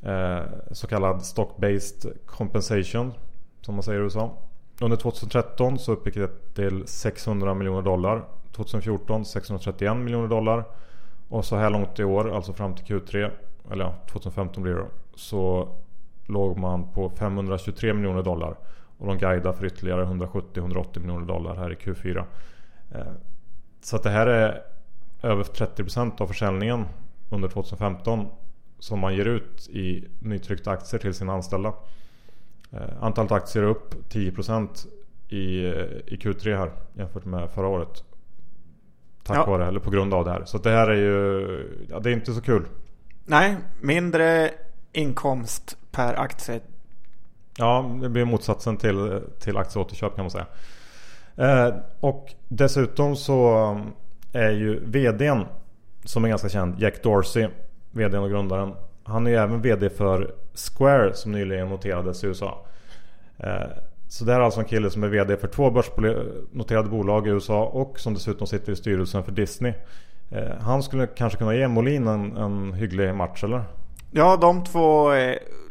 Eh, 0.02 0.40
så 0.72 0.88
kallad 0.88 1.16
stock-based 1.22 2.14
compensation 2.26 3.14
som 3.62 3.76
man 3.76 3.84
säger 3.84 4.00
i 4.00 4.04
USA. 4.04 4.38
Under 4.82 4.98
2013 4.98 5.80
så 5.80 5.92
uppgick 5.92 6.16
det 6.16 6.54
till 6.54 6.88
600 6.88 7.54
miljoner 7.54 7.82
dollar. 7.82 8.24
2014 8.56 9.26
631 9.26 9.98
miljoner 9.98 10.28
dollar. 10.28 10.64
Och 11.30 11.46
så 11.46 11.56
här 11.56 11.70
långt 11.70 12.00
i 12.00 12.04
år, 12.04 12.36
alltså 12.36 12.54
fram 12.54 12.76
till 12.76 12.86
Q3 12.86 13.32
eller 13.72 13.86
ja, 13.86 13.96
2015 14.12 14.64
blir 14.64 14.74
det 14.74 14.80
då, 14.80 14.88
så 15.16 15.70
låg 16.28 16.58
man 16.58 16.94
på 16.94 17.10
523 17.10 17.94
miljoner 17.94 18.24
dollar. 18.24 18.56
Och 18.98 19.08
de 19.08 19.18
guidar 19.18 19.54
för 19.54 19.66
ytterligare 19.66 20.06
170-180 20.06 21.00
miljoner 21.00 21.26
dollar 21.26 21.56
här 21.56 21.72
i 21.72 21.76
Q4. 21.76 22.26
Eh, 22.92 23.02
så 23.82 23.96
att 23.96 24.04
det 24.04 24.10
här 24.10 24.28
är 24.28 24.62
över 25.22 25.44
30% 25.44 26.22
av 26.22 26.28
försäljningen 26.28 26.86
under 27.30 27.50
2015 27.50 28.28
som 28.80 29.00
man 29.00 29.16
ger 29.16 29.26
ut 29.26 29.70
i 29.70 30.08
nytryckta 30.20 30.72
aktier 30.72 31.00
till 31.00 31.14
sina 31.14 31.34
anställda. 31.34 31.74
Eh, 32.72 33.04
antalet 33.04 33.32
aktier 33.32 33.64
är 33.64 33.68
upp 33.68 33.96
10% 34.10 34.88
i, 35.30 35.68
i 36.14 36.18
Q3 36.22 36.58
här 36.58 36.72
jämfört 36.94 37.26
med 37.26 37.52
förra 37.52 37.68
året. 37.68 38.04
Tack 39.24 39.38
ja. 39.38 39.46
vare, 39.46 39.68
eller 39.68 39.80
på 39.80 39.90
grund 39.90 40.14
av 40.14 40.26
det 40.26 40.32
här. 40.32 40.46
Så 40.46 40.58
det 40.58 40.70
här 40.70 40.88
är 40.88 40.96
ju, 40.96 41.86
ja, 41.90 42.00
det 42.00 42.10
är 42.10 42.14
inte 42.14 42.34
så 42.34 42.42
kul. 42.42 42.66
Nej, 43.26 43.58
mindre 43.82 44.52
inkomst 44.92 45.78
per 45.92 46.14
aktie. 46.20 46.60
Ja, 47.58 47.98
det 48.02 48.10
blir 48.10 48.26
motsatsen 48.26 48.78
till, 48.78 49.22
till 49.40 49.58
aktieåterköp 49.58 50.16
kan 50.16 50.24
man 50.24 50.32
säga. 50.32 50.46
Eh, 51.36 51.76
och 52.00 52.34
dessutom 52.48 53.16
så 53.16 53.80
är 54.34 54.52
ju 54.52 54.80
VDn 54.86 55.46
som 56.04 56.26
är 56.26 56.30
ganska 56.30 56.50
känd, 56.50 56.80
Jack 56.80 57.04
Dorsey, 57.04 57.48
VDn 57.92 58.16
och 58.16 58.30
grundaren. 58.30 58.74
Han 59.04 59.28
är 59.28 59.32
ju 59.32 59.38
även 59.38 59.62
VD 59.62 59.90
för 59.90 60.36
Square 60.54 61.14
som 61.14 61.32
nyligen 61.32 61.70
noterades 61.70 62.24
i 62.24 62.28
USA. 62.28 62.66
Eh, 63.38 63.64
så 64.08 64.26
det 64.26 64.32
här 64.32 64.40
är 64.40 64.44
alltså 64.44 64.60
en 64.60 64.66
kille 64.66 64.90
som 64.90 65.04
är 65.04 65.08
VD 65.08 65.38
för 65.38 65.48
två 65.48 65.72
börsnoterade 65.72 66.90
bolag 66.90 67.28
i 67.28 67.30
USA 67.30 67.66
och 67.66 68.00
som 68.00 68.14
dessutom 68.14 68.48
sitter 68.48 68.72
i 68.72 68.76
styrelsen 68.76 69.24
för 69.24 69.32
Disney. 69.32 69.74
Eh, 70.32 70.58
han 70.60 70.84
skulle 70.84 71.08
kanske 71.08 71.38
kunna 71.38 71.56
ge 71.56 71.68
Molin 71.68 72.08
en, 72.08 72.38
en 72.38 72.74
hygglig 72.74 73.16
match 73.16 73.44
eller? 73.44 73.64
Ja, 74.12 74.38
de 74.38 74.64
två 74.64 75.14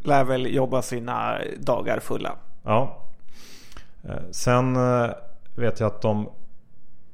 lär 0.06 0.24
väl 0.24 0.54
jobba 0.54 0.82
sina 0.82 1.38
dagar 1.58 2.00
fulla. 2.00 2.36
Ja. 2.62 2.98
Eh, 4.02 4.16
sen 4.30 4.78
vet 5.54 5.80
jag 5.80 5.86
att 5.86 6.02
de 6.02 6.28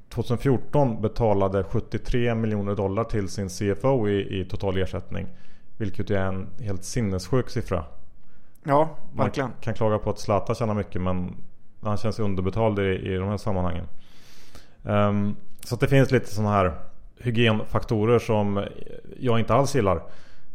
2014 0.08 1.02
betalade 1.02 1.64
73 1.64 2.34
miljoner 2.34 2.74
dollar 2.74 3.04
till 3.04 3.28
sin 3.28 3.48
CFO 3.48 4.08
i, 4.08 4.40
i 4.40 4.44
total 4.44 4.76
ersättning. 4.76 5.26
Vilket 5.76 6.10
är 6.10 6.22
en 6.22 6.46
helt 6.60 6.84
sinnessjuk 6.84 7.50
siffra. 7.50 7.84
Ja, 8.62 8.88
verkligen. 9.12 9.48
Man 9.48 9.60
kan 9.60 9.74
klaga 9.74 9.98
på 9.98 10.10
att 10.10 10.18
Zlatan 10.18 10.54
tjänar 10.54 10.74
mycket 10.74 11.02
men 11.02 11.36
han 11.82 11.96
känns 11.96 12.18
underbetald 12.18 12.78
i, 12.78 12.82
i 12.82 13.14
de 13.16 13.28
här 13.28 13.36
sammanhangen. 13.36 13.86
Um, 14.82 15.36
så 15.64 15.76
det 15.76 15.88
finns 15.88 16.10
lite 16.10 16.26
sådana 16.26 16.50
här 16.54 16.72
hygienfaktorer 17.16 18.18
som 18.18 18.64
jag 19.20 19.38
inte 19.38 19.54
alls 19.54 19.74
gillar. 19.74 20.02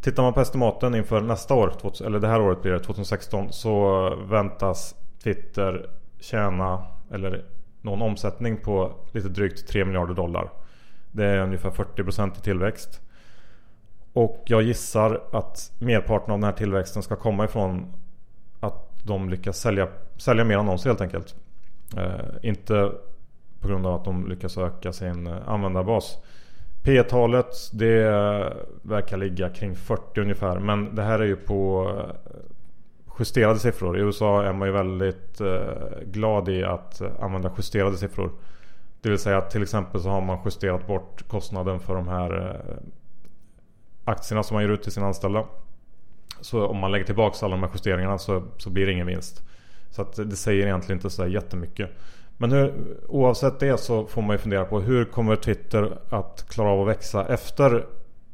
Tittar 0.04 0.24
man 0.24 0.34
på 0.34 0.42
estimaten 0.42 0.96
inför 0.96 1.22
nästa 1.22 1.54
år, 1.54 1.74
eller 2.06 2.20
det 2.20 2.28
här 2.28 2.42
året 2.42 2.62
blir 2.62 2.72
det 2.72 2.80
2016, 2.80 3.54
så 3.54 4.10
väntas 4.16 4.96
Twitter 5.24 5.90
tjäna, 6.20 6.86
eller 7.12 7.46
någon 7.82 8.02
omsättning 8.02 8.58
på 8.58 8.96
lite 9.12 9.30
drygt 9.30 9.68
3 9.68 9.86
miljarder 9.86 10.14
dollar. 10.14 10.50
Det 11.12 11.26
är 11.26 11.40
ungefär 11.40 11.70
40% 11.70 12.38
i 12.38 12.42
tillväxt. 12.42 13.02
Och 14.14 14.44
jag 14.46 14.62
gissar 14.62 15.22
att 15.32 15.72
merparten 15.80 16.34
av 16.34 16.40
den 16.40 16.44
här 16.44 16.58
tillväxten 16.58 17.04
ska 17.04 17.16
komma 17.16 17.46
ifrån 17.46 17.94
att 18.60 19.06
de 19.06 19.30
lyckas 19.30 19.58
sälja, 19.58 19.88
sälja 20.18 20.44
mer 20.44 20.58
annonser 20.58 20.90
helt 20.90 21.02
enkelt. 21.02 21.36
Eh, 21.98 22.50
inte 22.50 22.92
på 23.60 23.68
grund 23.68 23.88
av 23.88 23.94
att 23.94 24.06
de 24.06 24.28
lyckas 24.28 24.58
öka 24.58 24.94
sin 24.94 25.28
eh, 25.28 25.50
användarbas. 25.50 26.18
P-talet 26.84 27.70
det 27.74 28.04
verkar 28.82 29.18
ligga 29.18 29.50
kring 29.50 29.76
40 29.76 30.22
ungefär. 30.22 30.60
Men 30.60 30.96
det 30.96 31.02
här 31.02 31.20
är 31.20 31.26
ju 31.26 31.36
på 31.36 31.92
eh, 31.98 32.34
justerade 33.20 33.60
siffror. 33.60 33.98
I 33.98 34.02
USA 34.02 34.44
är 34.44 34.54
man 34.54 34.68
ju 34.68 34.74
väldigt 34.74 35.42
eh, 35.42 36.02
glad 36.06 36.50
i 36.50 36.64
att 36.64 37.02
använda 37.20 37.52
justerade 37.58 37.98
siffror. 37.98 38.32
Det 39.02 39.10
vill 39.10 39.20
säga 39.20 39.38
att 39.38 39.50
till 39.50 39.62
exempel 39.64 40.02
så 40.02 40.10
har 40.10 40.22
man 40.22 40.40
justerat 40.46 40.88
bort 40.88 41.28
kostnaden 41.28 41.80
för 41.80 41.96
de 41.96 42.08
här 42.08 42.50
eh, 42.50 42.76
aktierna 44.06 44.44
som 44.44 44.56
man 44.56 44.64
ger 44.64 44.70
ut 44.70 44.84
till 44.84 44.92
sina 44.92 45.06
anställda. 45.06 45.46
Så 46.42 46.68
om 46.68 46.78
man 46.78 46.92
lägger 46.92 47.06
tillbaka 47.06 47.46
alla 47.46 47.56
de 47.56 47.64
här 47.64 47.72
justeringarna 47.74 48.18
så, 48.18 48.44
så 48.58 48.70
blir 48.70 48.86
det 48.86 48.92
ingen 48.92 49.08
vinst. 49.08 49.44
Så 49.90 50.02
att 50.02 50.16
det 50.16 50.36
säger 50.36 50.66
egentligen 50.66 50.98
inte 50.98 51.10
så 51.10 51.28
jättemycket. 51.28 51.90
Men 52.38 52.52
hur, 52.52 52.74
oavsett 53.08 53.60
det 53.60 53.78
så 53.78 54.06
får 54.06 54.22
man 54.22 54.32
ju 54.34 54.38
fundera 54.38 54.66
på 54.66 54.80
hur 54.80 55.06
kommer 55.06 55.36
Twitter 55.36 55.98
att 56.10 56.46
klara 56.50 56.70
av 56.70 56.82
att 56.82 56.88
växa 56.88 57.26
efter 57.26 57.86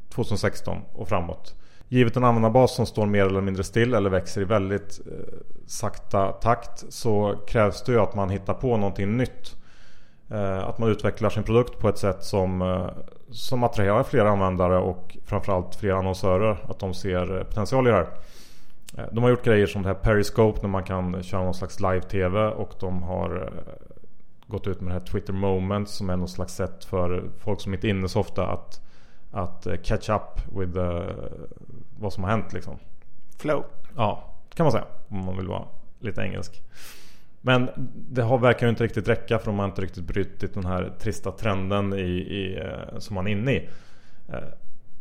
2016 0.09 0.77
och 0.93 1.07
framåt? 1.09 1.55
Givet 1.87 2.17
en 2.17 2.23
användarbas 2.23 2.75
som 2.75 2.85
står 2.85 3.05
mer 3.05 3.25
eller 3.25 3.41
mindre 3.41 3.63
still 3.63 3.93
eller 3.93 4.09
växer 4.09 4.41
i 4.41 4.43
väldigt 4.43 4.99
eh, 5.07 5.37
sakta 5.67 6.31
takt 6.31 6.85
så 6.89 7.35
krävs 7.47 7.83
det 7.83 7.91
ju 7.91 7.99
att 7.99 8.15
man 8.15 8.29
hittar 8.29 8.53
på 8.53 8.77
någonting 8.77 9.17
nytt. 9.17 9.55
Eh, 10.31 10.67
att 10.67 10.79
man 10.79 10.89
utvecklar 10.89 11.29
sin 11.29 11.43
produkt 11.43 11.79
på 11.79 11.89
ett 11.89 11.97
sätt 11.97 12.23
som, 12.23 12.61
eh, 12.61 12.89
som 13.31 13.63
attraherar 13.63 14.03
fler 14.03 14.25
användare 14.25 14.77
och 14.77 15.17
framförallt 15.25 15.75
fler 15.75 15.91
annonsörer. 15.91 16.57
Att 16.69 16.79
de 16.79 16.93
ser 16.93 17.37
eh, 17.37 17.43
potential 17.43 17.87
i 17.87 17.89
det 17.89 17.95
här. 17.95 18.07
Eh, 18.97 19.03
de 19.11 19.23
har 19.23 19.29
gjort 19.29 19.45
grejer 19.45 19.67
som 19.67 19.81
det 19.81 19.87
här 19.87 19.95
Periscope 19.95 20.59
när 20.61 20.69
man 20.69 20.83
kan 20.83 21.23
köra 21.23 21.43
någon 21.43 21.53
slags 21.53 21.79
live-tv 21.79 22.47
och 22.47 22.73
de 22.79 23.03
har 23.03 23.35
eh, 23.35 23.88
gått 24.49 24.67
ut 24.67 24.81
med 24.81 24.89
det 24.89 24.93
här 24.93 25.05
Twitter 25.05 25.33
Moments 25.33 25.91
som 25.91 26.09
är 26.09 26.17
något 26.17 26.29
slags 26.29 26.53
sätt 26.53 26.85
för 26.85 27.29
folk 27.37 27.61
som 27.61 27.73
inte 27.73 27.87
är 27.87 27.89
inne 27.89 28.09
så 28.09 28.19
ofta 28.19 28.47
att, 28.47 28.81
att 29.31 29.65
eh, 29.65 29.75
catch 29.75 30.09
up 30.09 30.57
with 30.59 30.73
the, 30.73 31.13
vad 31.99 32.13
som 32.13 32.23
har 32.23 32.31
hänt 32.31 32.53
liksom. 32.53 32.77
Flow. 33.37 33.65
Ja, 33.95 34.35
kan 34.53 34.63
man 34.63 34.71
säga 34.71 34.85
om 35.07 35.25
man 35.25 35.37
vill 35.37 35.47
vara 35.47 35.67
lite 35.99 36.21
engelsk. 36.21 36.61
Men 37.41 37.69
det 37.95 38.21
har, 38.21 38.37
verkar 38.37 38.65
ju 38.65 38.69
inte 38.69 38.83
riktigt 38.83 39.07
räcka 39.07 39.39
för 39.39 39.45
de 39.45 39.59
har 39.59 39.65
inte 39.65 39.81
riktigt 39.81 40.03
brutit 40.03 40.53
den 40.53 40.65
här 40.65 40.93
trista 40.99 41.31
trenden 41.31 41.93
i, 41.93 42.11
i, 42.11 42.63
som 42.97 43.15
man 43.15 43.27
är 43.27 43.31
inne 43.31 43.53
i. 43.53 43.69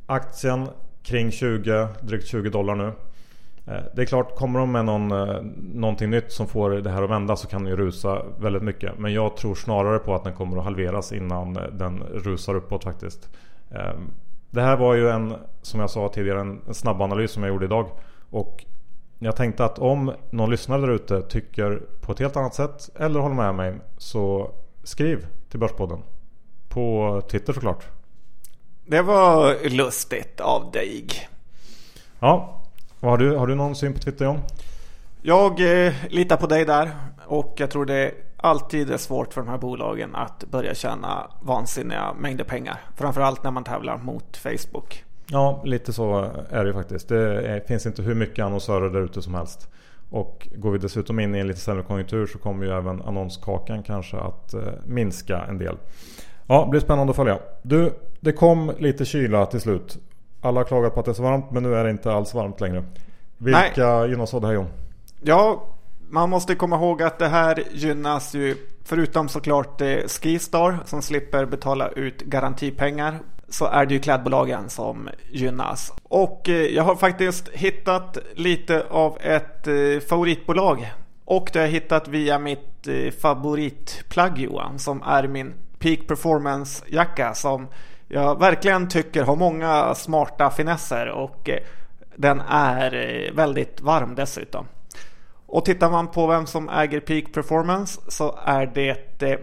Aktien 0.07 0.69
kring 1.03 1.31
20, 1.31 1.89
drygt 2.01 2.27
20 2.27 2.51
dollar 2.51 2.75
nu. 2.75 2.93
Eh, 3.68 3.83
det 3.94 4.02
är 4.02 4.07
klart, 4.07 4.35
kommer 4.37 4.59
de 4.59 4.72
med 4.72 4.85
någon, 4.85 5.12
eh, 5.12 5.42
någonting 5.74 6.11
nytt 6.11 6.33
som 6.33 6.46
får 6.46 6.70
det 6.70 6.90
här 6.90 7.02
att 7.02 7.11
vända 7.11 7.37
så 7.37 7.48
kan 7.48 7.64
den 7.64 7.70
ju 7.70 7.76
rusa 7.76 8.22
väldigt 8.38 8.62
mycket. 8.62 8.98
Men 8.98 9.12
jag 9.12 9.37
tror 9.37 9.54
snarare 9.54 9.98
på 9.98 10.14
att 10.14 10.24
den 10.24 10.35
kommer 10.35 10.59
att 10.59 10.64
halveras 10.64 11.12
innan 11.12 11.57
eh, 11.57 11.62
den 11.62 12.02
rusar 12.02 12.54
uppåt 12.54 12.85
faktiskt. 12.85 13.28
Ehm, 13.70 14.11
det 14.50 14.62
här 14.62 14.76
var 14.76 14.94
ju 14.94 15.09
en, 15.09 15.35
som 15.62 15.81
jag 15.81 15.90
sa 15.90 16.09
tidigare, 16.09 16.40
en 16.40 16.74
snabb 16.74 17.02
analys 17.02 17.31
som 17.31 17.42
jag 17.42 17.52
gjorde 17.52 17.64
idag. 17.64 17.90
Och 18.31 18.64
jag 19.18 19.37
tänkte 19.37 19.64
att 19.64 19.78
om 19.78 20.12
någon 20.31 20.50
lyssnare 20.50 20.81
där 20.81 20.90
ute 20.90 21.22
tycker 21.22 21.83
på 22.00 22.12
ett 22.12 22.18
helt 22.18 22.37
annat 22.37 22.54
sätt 22.54 22.90
eller 22.96 23.20
håller 23.20 23.35
med 23.35 23.54
mig 23.54 23.74
så 23.96 24.50
skriv 24.83 25.26
till 25.50 25.61
Börspodden. 25.61 26.02
På 26.68 27.22
Twitter 27.31 27.52
såklart. 27.52 27.87
Det 28.87 29.02
var 29.02 29.68
lustigt 29.68 30.40
av 30.40 30.70
dig. 30.70 31.07
Ja, 32.18 32.58
har 33.01 33.19
du, 33.19 33.37
har 33.37 33.47
du 33.47 33.55
någon 33.55 33.75
syn 33.75 33.95
på 33.95 33.99
Twitter 33.99 34.25
John? 34.25 34.41
Jag 35.23 35.87
eh, 35.87 35.93
litar 36.09 36.37
på 36.37 36.47
dig 36.47 36.65
där 36.65 36.91
och 37.27 37.55
jag 37.57 37.71
tror 37.71 37.87
det 37.87 38.13
alltid 38.37 38.91
är 38.91 38.97
svårt 38.97 39.35
för 39.35 39.41
de 39.41 39.51
här 39.51 39.59
bolagen 39.59 40.15
att 40.15 40.45
börja 40.51 40.75
tjäna 40.75 41.31
vansinniga 41.41 42.15
mängder 42.21 42.45
pengar. 42.45 42.81
Framförallt 42.97 43.45
när 43.45 43.51
man 43.51 43.65
tävlar 43.65 43.99
mot 43.99 44.37
Facebook. 44.37 45.05
Ja, 45.31 45.63
lite 45.65 45.93
så 45.93 46.31
är 46.51 46.65
det 46.65 46.73
faktiskt. 46.73 47.09
Det 47.09 47.65
finns 47.69 47.87
inte 47.87 48.03
hur 48.03 48.15
mycket 48.15 48.45
annonsörer 48.45 48.91
där 48.91 49.01
ute 49.01 49.23
som 49.23 49.35
helst. 49.35 49.69
Och 50.11 50.49
går 50.57 50.71
vi 50.71 50.79
dessutom 50.79 51.21
in 51.21 51.35
i 51.35 51.39
en 51.39 51.49
lite 51.49 51.61
sämre 51.61 51.83
konjunktur 51.83 52.27
så 52.27 52.39
kommer 52.39 52.67
ju 52.67 52.73
även 52.73 53.03
annonskakan 53.03 53.83
kanske 53.83 54.17
att 54.17 54.55
eh, 54.55 54.61
minska 54.87 55.45
en 55.49 55.59
del. 55.59 55.77
Ja, 56.47 56.65
det 56.65 56.71
blir 56.71 56.81
spännande 56.81 57.11
att 57.11 57.17
följa. 57.17 57.39
Du, 57.63 57.93
det 58.21 58.33
kom 58.33 58.73
lite 58.79 59.05
kyla 59.05 59.47
till 59.47 59.61
slut. 59.61 59.99
Alla 60.40 60.61
har 60.61 60.64
klagat 60.64 60.94
på 60.94 61.01
att 61.01 61.07
det 61.07 61.12
är 61.12 61.14
så 61.14 61.22
varmt 61.22 61.51
men 61.51 61.62
nu 61.62 61.74
är 61.74 61.85
det 61.85 61.90
inte 61.90 62.12
alls 62.12 62.35
varmt 62.35 62.61
längre. 62.61 62.85
Vilka 63.38 63.87
Nej. 63.87 64.11
gynnas 64.11 64.35
av 64.35 64.40
det 64.40 64.46
här 64.46 64.55
John? 64.55 64.68
Ja, 65.20 65.64
man 66.11 66.31
måste 66.31 66.55
komma 66.55 66.77
ihåg 66.77 67.03
att 67.03 67.18
det 67.18 67.29
här 67.29 67.62
gynnas 67.72 68.35
ju 68.35 68.57
förutom 68.85 69.29
såklart 69.29 69.81
eh, 69.81 69.96
Skistar 70.07 70.79
som 70.85 71.03
slipper 71.03 71.46
betala 71.46 71.88
ut 71.88 72.22
garantipengar 72.22 73.18
så 73.48 73.66
är 73.66 73.87
det 73.87 73.94
ju 73.94 74.01
klädbolagen 74.01 74.70
som 74.70 75.09
gynnas. 75.31 75.92
Och 76.03 76.48
eh, 76.48 76.55
jag 76.55 76.83
har 76.83 76.96
faktiskt 76.96 77.48
hittat 77.48 78.18
lite 78.35 78.87
av 78.90 79.18
ett 79.20 79.66
eh, 79.66 80.01
favoritbolag. 80.09 80.92
Och 81.24 81.51
det 81.53 81.59
har 81.59 81.66
jag 81.66 81.72
hittat 81.72 82.09
via 82.09 82.38
mitt 82.38 82.88
favoritplagg 83.20 84.38
Johan 84.38 84.79
som 84.79 85.03
är 85.03 85.29
min 85.29 85.55
Peak 85.79 86.07
Performance 86.09 86.85
jacka 86.88 87.35
som 87.35 87.66
jag 88.09 88.38
verkligen 88.38 88.88
tycker 88.88 89.23
har 89.23 89.37
många 89.37 89.94
smarta 89.94 90.51
finesser 90.51 91.09
och 91.09 91.49
eh, 91.49 91.59
den 92.16 92.40
är 92.49 92.94
eh, 92.94 93.35
väldigt 93.35 93.81
varm 93.81 94.14
dessutom. 94.14 94.66
Och 95.47 95.64
tittar 95.64 95.90
man 95.90 96.11
på 96.11 96.27
vem 96.27 96.47
som 96.47 96.68
äger 96.68 97.01
Peak 97.01 97.33
Performance 97.33 98.01
så 98.09 98.38
är 98.44 98.66
det 98.75 99.23
eh, 99.23 99.38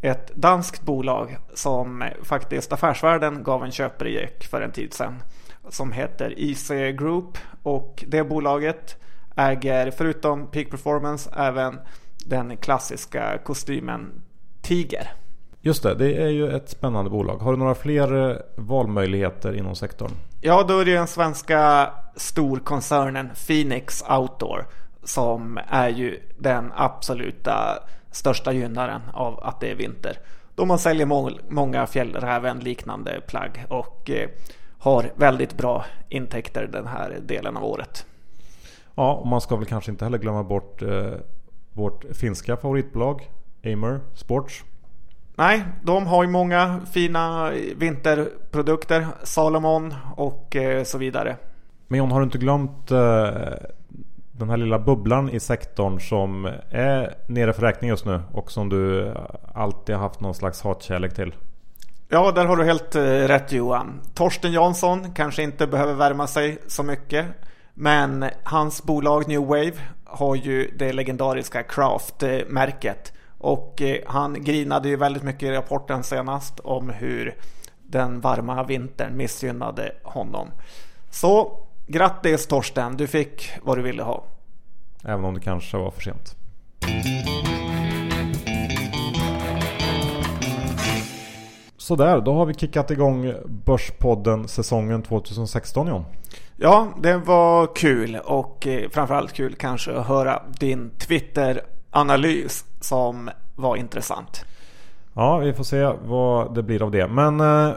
ett 0.00 0.34
danskt 0.34 0.82
bolag 0.82 1.36
som 1.54 2.04
faktiskt 2.22 2.72
Affärsvärlden 2.72 3.42
gav 3.42 3.64
en 3.64 3.72
köprejek 3.72 4.44
för 4.44 4.60
en 4.60 4.72
tid 4.72 4.94
sedan. 4.94 5.22
Som 5.68 5.92
heter 5.92 6.34
IC 6.36 6.68
Group 6.98 7.38
och 7.62 8.04
det 8.06 8.24
bolaget 8.24 8.96
äger 9.36 9.90
förutom 9.90 10.46
Peak 10.50 10.70
Performance 10.70 11.30
även 11.36 11.80
den 12.26 12.56
klassiska 12.56 13.38
kostymen 13.44 14.22
Tiger. 14.62 15.21
Just 15.64 15.82
det, 15.82 15.94
det 15.94 16.22
är 16.22 16.28
ju 16.28 16.56
ett 16.56 16.68
spännande 16.68 17.10
bolag. 17.10 17.36
Har 17.36 17.52
du 17.52 17.58
några 17.58 17.74
fler 17.74 18.30
eh, 18.30 18.36
valmöjligheter 18.56 19.52
inom 19.52 19.76
sektorn? 19.76 20.10
Ja, 20.40 20.62
då 20.62 20.78
är 20.78 20.84
det 20.84 20.94
den 20.94 21.06
svenska 21.06 21.90
storkoncernen 22.16 23.30
Phoenix 23.46 24.04
Outdoor 24.10 24.66
som 25.04 25.58
är 25.68 25.88
ju 25.88 26.20
den 26.38 26.72
absoluta 26.76 27.78
största 28.10 28.52
gynnaren 28.52 29.00
av 29.12 29.40
att 29.42 29.60
det 29.60 29.70
är 29.70 29.74
vinter. 29.74 30.18
Då 30.54 30.64
man 30.64 30.78
säljer 30.78 31.06
må 31.06 31.30
många 31.48 31.86
fjällräven 31.86 32.58
liknande 32.58 33.20
plagg 33.26 33.64
och 33.68 34.10
eh, 34.10 34.28
har 34.78 35.12
väldigt 35.16 35.56
bra 35.56 35.84
intäkter 36.08 36.68
den 36.72 36.86
här 36.86 37.18
delen 37.26 37.56
av 37.56 37.64
året. 37.64 38.06
Ja, 38.94 39.14
och 39.14 39.26
man 39.26 39.40
ska 39.40 39.56
väl 39.56 39.66
kanske 39.66 39.90
inte 39.90 40.04
heller 40.04 40.18
glömma 40.18 40.44
bort 40.44 40.82
eh, 40.82 41.12
vårt 41.72 42.04
finska 42.12 42.56
favoritbolag 42.56 43.30
Amer 43.64 44.00
Sports 44.14 44.64
Nej, 45.42 45.64
de 45.82 46.06
har 46.06 46.24
ju 46.24 46.30
många 46.30 46.80
fina 46.92 47.50
vinterprodukter. 47.76 49.06
Salomon 49.22 49.94
och 50.16 50.56
eh, 50.56 50.84
så 50.84 50.98
vidare. 50.98 51.36
Men 51.88 51.98
John, 51.98 52.10
har 52.10 52.20
du 52.20 52.24
inte 52.24 52.38
glömt 52.38 52.90
eh, 52.90 52.98
den 54.32 54.50
här 54.50 54.56
lilla 54.56 54.78
bubblan 54.78 55.30
i 55.30 55.40
sektorn 55.40 56.00
som 56.00 56.44
är 56.70 57.14
nere 57.26 57.52
för 57.52 57.62
räkning 57.62 57.90
just 57.90 58.06
nu 58.06 58.22
och 58.32 58.52
som 58.52 58.68
du 58.68 59.14
alltid 59.54 59.94
har 59.94 60.02
haft 60.02 60.20
någon 60.20 60.34
slags 60.34 60.62
hatkärlek 60.62 61.14
till? 61.14 61.34
Ja, 62.08 62.32
där 62.32 62.44
har 62.44 62.56
du 62.56 62.64
helt 62.64 62.94
eh, 62.94 63.02
rätt 63.02 63.52
Johan. 63.52 64.00
Torsten 64.14 64.52
Jansson 64.52 65.14
kanske 65.14 65.42
inte 65.42 65.66
behöver 65.66 65.94
värma 65.94 66.26
sig 66.26 66.58
så 66.66 66.82
mycket. 66.82 67.26
Men 67.74 68.24
hans 68.44 68.82
bolag 68.82 69.28
New 69.28 69.40
Wave 69.40 69.74
har 70.04 70.36
ju 70.36 70.70
det 70.78 70.92
legendariska 70.92 71.62
Craft-märket. 71.62 73.12
Och 73.42 73.82
eh, 73.82 73.98
han 74.06 74.44
grinade 74.44 74.88
ju 74.88 74.96
väldigt 74.96 75.22
mycket 75.22 75.42
i 75.42 75.50
rapporten 75.52 76.02
senast 76.02 76.60
om 76.60 76.88
hur 76.88 77.36
den 77.82 78.20
varma 78.20 78.62
vintern 78.62 79.16
missgynnade 79.16 79.92
honom. 80.02 80.48
Så 81.10 81.58
grattis 81.86 82.46
Torsten, 82.46 82.96
du 82.96 83.06
fick 83.06 83.50
vad 83.62 83.78
du 83.78 83.82
ville 83.82 84.02
ha. 84.02 84.24
Även 85.04 85.24
om 85.24 85.34
det 85.34 85.40
kanske 85.40 85.76
var 85.76 85.90
för 85.90 86.00
sent. 86.00 86.36
Sådär, 91.76 92.20
då 92.20 92.34
har 92.34 92.46
vi 92.46 92.54
kickat 92.54 92.90
igång 92.90 93.34
Börspodden 93.46 94.48
säsongen 94.48 95.02
2016 95.02 95.86
John. 95.86 96.04
Ja, 96.56 96.88
det 97.02 97.16
var 97.16 97.74
kul 97.74 98.16
och 98.24 98.66
eh, 98.66 98.90
framförallt 98.90 99.32
kul 99.32 99.54
kanske 99.54 99.92
att 99.92 100.06
höra 100.06 100.42
din 100.58 100.90
Twitter-analys 100.98 102.64
som 102.82 103.30
var 103.56 103.76
intressant. 103.76 104.44
Ja, 105.14 105.38
vi 105.38 105.52
får 105.52 105.64
se 105.64 105.92
vad 106.04 106.54
det 106.54 106.62
blir 106.62 106.82
av 106.82 106.90
det. 106.90 107.08
Men 107.08 107.40
eh, 107.40 107.74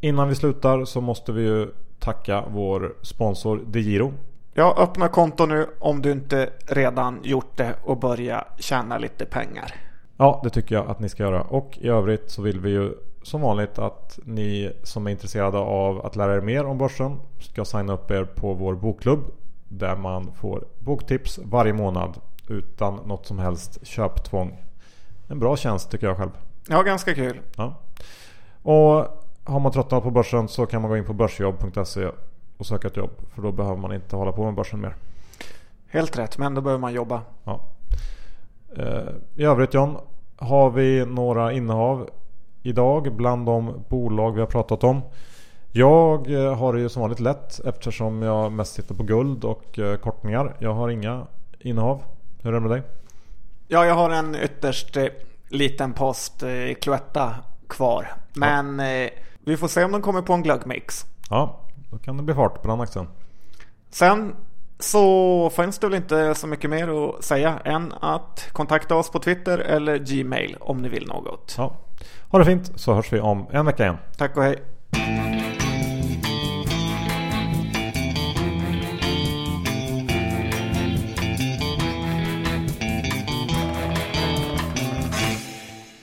innan 0.00 0.28
vi 0.28 0.34
slutar 0.34 0.84
så 0.84 1.00
måste 1.00 1.32
vi 1.32 1.42
ju 1.42 1.68
tacka 1.98 2.44
vår 2.50 2.94
sponsor 3.02 3.60
DeGiro. 3.66 4.12
Ja, 4.54 4.74
öppna 4.78 5.08
konto 5.08 5.46
nu 5.46 5.66
om 5.78 6.02
du 6.02 6.12
inte 6.12 6.50
redan 6.66 7.20
gjort 7.22 7.56
det 7.56 7.74
och 7.84 7.98
börja 7.98 8.44
tjäna 8.58 8.98
lite 8.98 9.24
pengar. 9.24 9.74
Ja, 10.16 10.40
det 10.44 10.50
tycker 10.50 10.74
jag 10.74 10.86
att 10.86 11.00
ni 11.00 11.08
ska 11.08 11.22
göra. 11.22 11.42
Och 11.42 11.78
i 11.80 11.88
övrigt 11.88 12.30
så 12.30 12.42
vill 12.42 12.60
vi 12.60 12.70
ju 12.70 12.94
som 13.22 13.40
vanligt 13.40 13.78
att 13.78 14.18
ni 14.24 14.72
som 14.82 15.06
är 15.06 15.10
intresserade 15.10 15.58
av 15.58 16.06
att 16.06 16.16
lära 16.16 16.34
er 16.34 16.40
mer 16.40 16.64
om 16.64 16.78
börsen 16.78 17.16
ska 17.38 17.64
signa 17.64 17.92
upp 17.92 18.10
er 18.10 18.24
på 18.24 18.54
vår 18.54 18.74
bokklubb. 18.74 19.24
Där 19.68 19.96
man 19.96 20.32
får 20.32 20.64
boktips 20.78 21.38
varje 21.44 21.72
månad 21.72 22.20
utan 22.48 22.94
något 22.94 23.26
som 23.26 23.38
helst 23.38 23.86
köptvång. 23.86 24.64
En 25.28 25.38
bra 25.38 25.56
tjänst 25.56 25.90
tycker 25.90 26.06
jag 26.06 26.16
själv. 26.16 26.30
Ja, 26.68 26.82
ganska 26.82 27.14
kul. 27.14 27.40
Ja. 27.56 27.74
Och 28.62 29.06
har 29.44 29.60
man 29.60 29.72
tröttnat 29.72 30.02
på 30.02 30.10
börsen 30.10 30.48
så 30.48 30.66
kan 30.66 30.82
man 30.82 30.90
gå 30.90 30.96
in 30.96 31.04
på 31.04 31.12
börsjobb.se 31.12 32.08
och 32.56 32.66
söka 32.66 32.88
ett 32.88 32.96
jobb. 32.96 33.10
För 33.34 33.42
då 33.42 33.52
behöver 33.52 33.76
man 33.76 33.94
inte 33.94 34.16
hålla 34.16 34.32
på 34.32 34.44
med 34.44 34.54
börsen 34.54 34.80
mer. 34.80 34.94
Helt 35.86 36.18
rätt, 36.18 36.38
men 36.38 36.54
då 36.54 36.60
behöver 36.60 36.80
man 36.80 36.92
jobba. 36.92 37.22
Ja. 37.44 37.60
Eh, 38.76 39.08
I 39.34 39.44
övrigt 39.44 39.74
John, 39.74 39.96
har 40.36 40.70
vi 40.70 41.06
några 41.06 41.52
innehav 41.52 42.08
idag 42.62 43.16
bland 43.16 43.46
de 43.46 43.84
bolag 43.88 44.32
vi 44.32 44.40
har 44.40 44.46
pratat 44.46 44.84
om. 44.84 45.02
Jag 45.72 46.30
eh, 46.30 46.54
har 46.54 46.72
det 46.72 46.80
ju 46.80 46.88
som 46.88 47.02
vanligt 47.02 47.20
lätt 47.20 47.60
eftersom 47.64 48.22
jag 48.22 48.52
mest 48.52 48.74
sitter 48.74 48.94
på 48.94 49.02
guld 49.02 49.44
och 49.44 49.78
eh, 49.78 49.96
kortningar. 49.96 50.56
Jag 50.58 50.74
har 50.74 50.88
inga 50.88 51.26
innehav. 51.58 52.02
Hur 52.42 52.50
är 52.50 52.54
det 52.54 52.60
med 52.60 52.70
dig? 52.70 52.82
Ja, 53.68 53.86
jag 53.86 53.94
har 53.94 54.10
en 54.10 54.34
ytterst 54.34 54.96
liten 55.48 55.92
post 55.92 56.44
Cloetta 56.80 57.34
kvar. 57.68 58.12
Men 58.34 58.78
ja. 58.78 59.08
vi 59.44 59.56
får 59.56 59.68
se 59.68 59.84
om 59.84 59.92
de 59.92 60.02
kommer 60.02 60.22
på 60.22 60.32
en 60.32 60.42
glöggmix. 60.42 61.06
Ja, 61.30 61.60
då 61.90 61.98
kan 61.98 62.16
det 62.16 62.22
bli 62.22 62.34
fart 62.34 62.62
på 62.62 62.68
den 62.68 62.80
aktien. 62.80 63.06
Sen 63.90 64.34
så 64.78 65.50
finns 65.50 65.78
det 65.78 65.86
väl 65.86 65.96
inte 65.96 66.34
så 66.34 66.46
mycket 66.46 66.70
mer 66.70 67.08
att 67.08 67.24
säga 67.24 67.58
än 67.64 67.92
att 68.00 68.48
kontakta 68.52 68.94
oss 68.94 69.10
på 69.10 69.18
Twitter 69.18 69.58
eller 69.58 69.98
Gmail 69.98 70.56
om 70.60 70.82
ni 70.82 70.88
vill 70.88 71.06
något. 71.06 71.54
Ja. 71.58 71.76
Ha 72.28 72.38
det 72.38 72.44
fint 72.44 72.80
så 72.80 72.94
hörs 72.94 73.12
vi 73.12 73.20
om 73.20 73.46
en 73.50 73.66
vecka 73.66 73.82
igen. 73.82 73.96
Tack 74.16 74.36
och 74.36 74.42
hej. 74.42 74.62